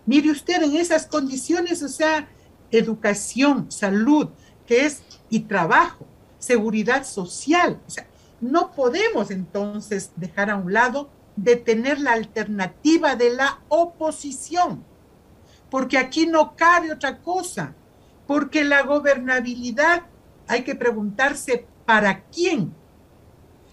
Mire 0.05 0.31
usted 0.31 0.63
en 0.63 0.75
esas 0.75 1.05
condiciones, 1.05 1.83
o 1.83 1.89
sea, 1.89 2.27
educación, 2.71 3.71
salud, 3.71 4.29
que 4.65 4.85
es 4.85 5.03
y 5.29 5.41
trabajo, 5.41 6.07
seguridad 6.39 7.05
social, 7.05 7.79
o 7.85 7.89
sea, 7.89 8.07
no 8.41 8.71
podemos 8.71 9.31
entonces 9.31 10.11
dejar 10.15 10.49
a 10.49 10.55
un 10.55 10.73
lado 10.73 11.09
de 11.35 11.55
tener 11.55 11.99
la 11.99 12.13
alternativa 12.13 13.15
de 13.15 13.31
la 13.31 13.59
oposición 13.67 14.83
porque 15.69 15.97
aquí 15.97 16.25
no 16.25 16.55
cabe 16.55 16.91
otra 16.91 17.19
cosa, 17.19 17.73
porque 18.25 18.63
la 18.63 18.83
gobernabilidad 18.83 20.03
hay 20.47 20.63
que 20.63 20.75
preguntarse 20.75 21.65
para 21.85 22.23
quién, 22.25 22.73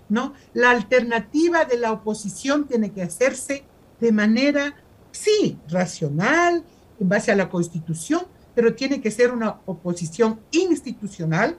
¿no? 0.08 0.34
La 0.52 0.70
alternativa 0.70 1.64
de 1.64 1.78
la 1.78 1.92
oposición 1.92 2.66
tiene 2.66 2.92
que 2.92 3.02
hacerse 3.02 3.64
de 4.00 4.12
manera, 4.12 4.74
sí, 5.12 5.58
racional, 5.68 6.64
en 6.98 7.08
base 7.08 7.32
a 7.32 7.36
la 7.36 7.48
constitución, 7.48 8.26
pero 8.54 8.74
tiene 8.74 9.00
que 9.00 9.10
ser 9.10 9.32
una 9.32 9.60
oposición 9.66 10.40
institucional, 10.52 11.58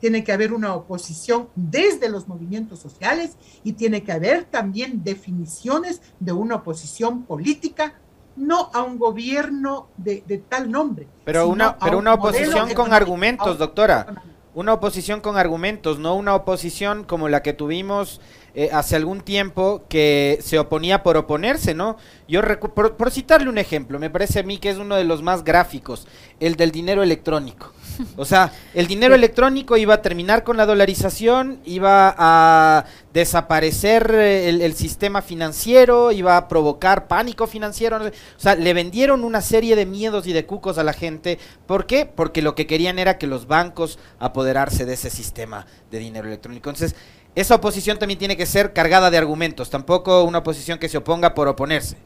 tiene 0.00 0.22
que 0.22 0.32
haber 0.32 0.52
una 0.52 0.74
oposición 0.74 1.48
desde 1.54 2.10
los 2.10 2.28
movimientos 2.28 2.80
sociales 2.80 3.36
y 3.64 3.72
tiene 3.72 4.02
que 4.02 4.12
haber 4.12 4.44
también 4.44 5.02
definiciones 5.02 6.02
de 6.20 6.32
una 6.32 6.56
oposición 6.56 7.22
política 7.22 7.98
no 8.36 8.70
a 8.72 8.82
un 8.82 8.98
gobierno 8.98 9.88
de, 9.96 10.22
tal 10.48 10.70
nombre. 10.70 11.06
Pero 11.24 11.48
una, 11.48 11.78
pero 11.78 11.98
una 11.98 12.14
oposición 12.14 12.72
con 12.74 12.92
argumentos, 12.92 13.58
doctora. 13.58 14.22
Una 14.54 14.72
oposición 14.72 15.20
con 15.20 15.36
argumentos, 15.36 15.98
no 15.98 16.14
una 16.14 16.34
oposición 16.34 17.04
como 17.04 17.28
la 17.28 17.42
que 17.42 17.52
tuvimos 17.52 18.22
eh, 18.58 18.70
hace 18.72 18.96
algún 18.96 19.20
tiempo 19.20 19.84
que 19.86 20.38
se 20.40 20.58
oponía 20.58 21.02
por 21.02 21.18
oponerse, 21.18 21.74
¿no? 21.74 21.98
Yo 22.26 22.40
por, 22.74 22.96
por 22.96 23.10
citarle 23.10 23.50
un 23.50 23.58
ejemplo, 23.58 23.98
me 23.98 24.08
parece 24.08 24.40
a 24.40 24.44
mí 24.44 24.56
que 24.56 24.70
es 24.70 24.78
uno 24.78 24.96
de 24.96 25.04
los 25.04 25.20
más 25.20 25.44
gráficos, 25.44 26.08
el 26.40 26.56
del 26.56 26.70
dinero 26.70 27.02
electrónico. 27.02 27.70
O 28.16 28.24
sea, 28.24 28.52
el 28.74 28.86
dinero 28.86 29.14
electrónico 29.14 29.76
iba 29.76 29.94
a 29.94 30.02
terminar 30.02 30.44
con 30.44 30.56
la 30.56 30.66
dolarización, 30.66 31.60
iba 31.64 32.14
a 32.16 32.84
desaparecer 33.12 34.10
eh, 34.14 34.48
el, 34.48 34.74
sistema 34.74 35.22
financiero, 35.22 36.12
iba 36.12 36.36
a 36.36 36.48
provocar 36.48 37.08
pánico 37.08 37.46
financiero. 37.46 37.96
O 37.96 38.10
sea, 38.36 38.54
le 38.54 38.74
vendieron 38.74 39.24
una 39.24 39.40
serie 39.40 39.76
de 39.76 39.86
miedos 39.86 40.26
y 40.26 40.32
de 40.32 40.46
cucos 40.46 40.78
a 40.78 40.84
la 40.84 40.92
gente. 40.92 41.38
¿Por 41.66 41.86
qué? 41.86 42.06
Porque 42.06 42.42
lo 42.42 42.54
que 42.54 42.66
querían 42.66 42.98
era 42.98 43.18
que 43.18 43.26
los 43.26 43.46
bancos 43.46 43.98
apoderarse 44.18 44.84
de 44.84 44.94
ese 44.94 45.10
sistema 45.10 45.66
de 45.90 45.98
dinero 45.98 46.28
electrónico. 46.28 46.70
Entonces, 46.70 46.96
esa 47.36 47.54
oposición 47.54 47.98
también 47.98 48.18
tiene 48.18 48.36
que 48.36 48.46
ser 48.46 48.72
cargada 48.72 49.10
de 49.10 49.18
argumentos, 49.18 49.68
tampoco 49.68 50.24
una 50.24 50.38
oposición 50.38 50.78
que 50.78 50.88
se 50.88 50.96
oponga 50.96 51.34
por 51.34 51.48
oponerse. 51.48 51.98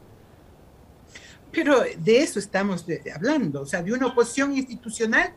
Pero 1.51 1.81
de 1.97 2.19
eso 2.19 2.37
estamos 2.37 2.85
hablando, 3.15 3.61
o 3.61 3.65
sea, 3.65 3.81
de 3.81 3.93
una 3.93 4.07
oposición 4.07 4.55
institucional 4.57 5.33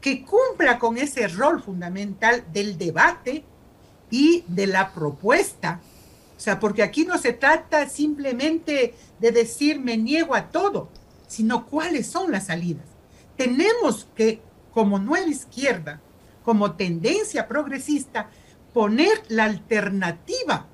que 0.00 0.24
cumpla 0.24 0.80
con 0.80 0.98
ese 0.98 1.28
rol 1.28 1.62
fundamental 1.62 2.44
del 2.52 2.76
debate 2.76 3.44
y 4.10 4.42
de 4.48 4.66
la 4.66 4.92
propuesta. 4.92 5.80
O 6.36 6.40
sea, 6.40 6.58
porque 6.58 6.82
aquí 6.82 7.04
no 7.04 7.16
se 7.16 7.32
trata 7.32 7.88
simplemente 7.88 8.94
de 9.20 9.30
decir 9.30 9.78
me 9.78 9.96
niego 9.96 10.34
a 10.34 10.48
todo, 10.48 10.88
sino 11.28 11.66
cuáles 11.66 12.08
son 12.08 12.32
las 12.32 12.46
salidas. 12.46 12.86
Tenemos 13.36 14.08
que, 14.16 14.42
como 14.72 14.98
nueva 14.98 15.28
izquierda, 15.28 16.00
como 16.44 16.72
tendencia 16.72 17.46
progresista, 17.46 18.28
poner 18.72 19.22
la 19.28 19.44
alternativa 19.44 20.66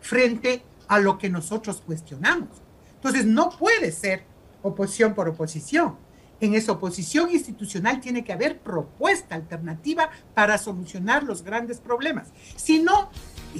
frente 0.00 0.62
a 0.86 0.98
lo 0.98 1.18
que 1.18 1.30
nosotros 1.30 1.82
cuestionamos. 1.84 2.62
Entonces, 2.94 3.26
no 3.26 3.50
puede 3.50 3.92
ser 3.92 4.24
oposición 4.62 5.14
por 5.14 5.28
oposición 5.28 5.96
en 6.40 6.54
esa 6.54 6.72
oposición 6.72 7.30
institucional 7.30 8.00
tiene 8.00 8.24
que 8.24 8.32
haber 8.32 8.58
propuesta 8.58 9.34
alternativa 9.34 10.10
para 10.34 10.58
solucionar 10.58 11.24
los 11.24 11.42
grandes 11.42 11.78
problemas. 11.78 12.28
Si 12.56 12.78
no, 12.78 13.10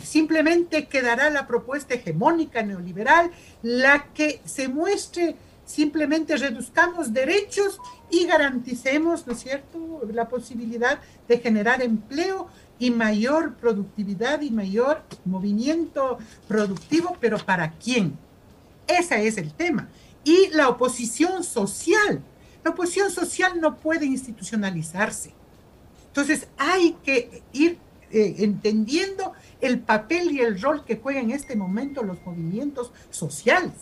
simplemente 0.02 0.86
quedará 0.86 1.30
la 1.30 1.46
propuesta 1.46 1.94
hegemónica 1.94 2.62
neoliberal, 2.62 3.30
la 3.62 4.12
que 4.14 4.40
se 4.44 4.68
muestre 4.68 5.36
simplemente 5.64 6.36
reduzcamos 6.36 7.12
derechos 7.12 7.78
y 8.10 8.26
garanticemos, 8.26 9.26
¿no 9.26 9.34
es 9.34 9.40
cierto?, 9.40 10.00
la 10.10 10.28
posibilidad 10.28 10.98
de 11.26 11.38
generar 11.40 11.82
empleo 11.82 12.48
y 12.78 12.90
mayor 12.90 13.54
productividad 13.54 14.40
y 14.40 14.50
mayor 14.50 15.02
movimiento 15.24 16.18
productivo, 16.46 17.16
pero 17.20 17.38
¿para 17.38 17.72
quién? 17.72 18.16
Ese 18.86 19.26
es 19.26 19.36
el 19.38 19.52
tema. 19.52 19.88
Y 20.24 20.48
la 20.48 20.68
oposición 20.68 21.42
social, 21.44 22.22
la 22.64 22.70
oposición 22.70 23.10
social 23.10 23.60
no 23.60 23.76
puede 23.76 24.06
institucionalizarse. 24.06 25.32
Entonces 26.08 26.48
hay 26.56 26.96
que 27.04 27.42
ir 27.52 27.78
eh, 28.10 28.36
entendiendo 28.38 29.32
el 29.60 29.80
papel 29.80 30.32
y 30.32 30.40
el 30.40 30.60
rol 30.60 30.84
que 30.84 30.96
juegan 30.96 31.24
en 31.24 31.30
este 31.32 31.56
momento 31.56 32.02
los 32.02 32.24
movimientos 32.24 32.92
sociales. 33.10 33.72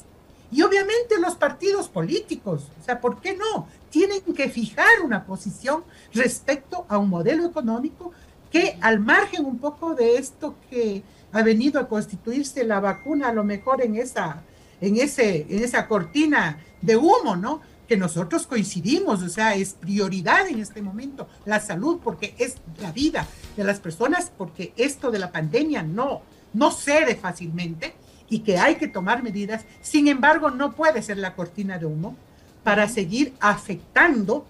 Y 0.51 0.63
obviamente 0.63 1.19
los 1.21 1.35
partidos 1.35 1.89
políticos, 1.89 2.71
o 2.81 2.85
sea, 2.85 3.01
¿por 3.01 3.21
qué 3.21 3.37
no? 3.37 3.69
Tienen 3.91 4.21
que 4.21 4.49
fijar 4.49 5.03
una 5.05 5.25
posición 5.27 5.85
respecto 6.13 6.87
a 6.89 6.99
un 6.99 7.09
modelo 7.09 7.47
económico 7.47 8.13
que 8.51 8.79
al 8.81 9.01
margen 9.01 9.45
un 9.45 9.59
poco 9.59 9.95
de 9.95 10.17
esto 10.17 10.57
que 10.71 11.03
ha 11.33 11.43
venido 11.43 11.81
a 11.81 11.89
constituirse 11.89 12.65
la 12.65 12.81
vacuna, 12.81 13.29
a 13.29 13.33
lo 13.33 13.45
mejor 13.45 13.83
en 13.83 13.97
esa, 13.97 14.43
en 14.81 14.97
ese, 14.97 15.47
en 15.49 15.63
esa 15.63 15.87
cortina 15.89 16.59
de 16.81 16.97
humo, 16.97 17.37
¿no? 17.37 17.61
que 17.87 17.97
nosotros 17.97 18.47
coincidimos, 18.47 19.23
o 19.23 19.29
sea, 19.29 19.55
es 19.55 19.75
prioridad 19.75 20.49
en 20.49 20.61
este 20.61 20.83
momento 20.83 21.29
la 21.45 21.61
salud 21.61 22.01
porque 22.03 22.35
es 22.39 22.57
la 22.81 22.93
vida 22.93 23.27
de 23.57 23.65
las 23.65 23.81
personas, 23.81 24.33
porque 24.37 24.73
esto 24.77 25.11
de 25.11 25.19
la 25.19 25.33
pandemia 25.33 25.83
no, 25.83 26.23
no 26.53 26.71
cede 26.71 27.15
fácilmente 27.15 27.95
y 28.29 28.41
que 28.41 28.59
hay 28.59 28.77
que 28.77 28.89
tomar 28.89 29.23
medidas. 29.23 29.65
Sin 29.83 30.09
embargo, 30.09 30.51
no 30.51 30.75
puede 30.75 31.03
ser 31.03 31.19
la 31.19 31.35
cortina 31.35 31.79
de 31.79 31.87
humo 31.87 32.17
para 32.65 32.89
seguir 32.89 33.35
afectando 33.39 34.47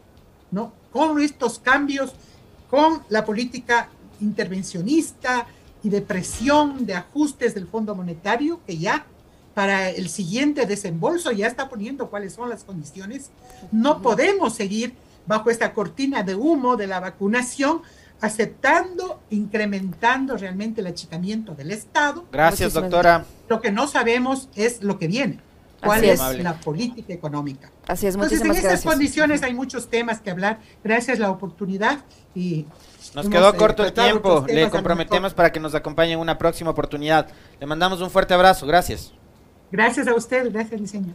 ¿no? 0.51 0.73
con 0.91 1.21
estos 1.21 1.59
cambios, 1.59 2.15
con 2.77 3.03
la 3.09 3.25
política 3.25 3.89
intervencionista 4.21 5.47
y 5.83 5.89
de 5.89 6.03
presión, 6.03 6.85
de 6.85 6.93
ajustes 6.93 7.55
del 7.55 7.67
Fondo 7.67 7.95
Monetario, 7.95 8.61
que 8.67 8.77
ya 8.77 9.07
para 9.55 9.89
el 9.89 10.11
siguiente 10.11 10.67
desembolso 10.67 11.33
ya 11.33 11.47
está 11.47 11.71
poniendo 11.71 12.11
cuáles 12.11 12.35
son 12.35 12.51
las 12.51 12.65
condiciones. 12.65 13.31
No 13.73 14.03
podemos 14.03 14.55
seguir 14.55 14.93
bajo 15.27 15.49
esta 15.49 15.73
cortina 15.73 16.23
de 16.23 16.35
humo 16.35 16.77
de 16.77 16.87
la 16.87 17.01
vacunación, 17.01 17.81
aceptando, 18.21 19.23
incrementando 19.31 20.37
realmente 20.37 20.83
el 20.83 20.89
achicamiento 20.89 21.55
del 21.55 21.71
Estado. 21.71 22.27
Gracias, 22.31 22.75
doctora. 22.75 23.25
Lo 23.49 23.63
que 23.63 23.73
no 23.73 23.89
sabemos 23.89 24.51
es 24.55 24.83
lo 24.83 24.99
que 24.99 25.09
viene. 25.09 25.41
¿Cuál 25.87 26.05
es, 26.05 26.21
la 26.43 26.61
política 26.61 27.13
económica? 27.13 27.71
Así 27.87 28.07
es, 28.07 28.15
Entonces, 28.15 28.41
en 28.41 28.53
estas 28.53 28.83
condiciones 28.83 29.43
hay 29.43 29.55
muchos 29.55 29.89
temas 29.89 30.21
que 30.21 30.31
hablar. 30.31 30.59
Gracias 30.85 31.19
la 31.19 31.31
oportunidad 31.31 32.01
y 32.35 32.67
nos 33.15 33.29
quedó 33.29 33.51
eh, 33.51 33.57
corto 33.57 33.85
el 33.85 33.93
tiempo. 33.93 34.45
Le 34.47 34.69
comprometemos 34.71 35.35
para 35.35 35.51
que 35.51 35.61
nos 35.61 35.75
acompañe 35.75 36.13
en 36.13 36.19
una 36.19 36.37
próxima 36.39 36.71
oportunidad. 36.71 37.29
Le 37.61 37.67
mandamos 37.67 38.01
un 38.01 38.11
fuerte 38.11 38.35
abrazo. 38.35 38.67
Gracias. 38.67 39.13
Gracias 39.71 40.07
a 40.07 40.15
usted. 40.15 40.53
Gracias, 40.53 40.81
diseño. 40.81 41.15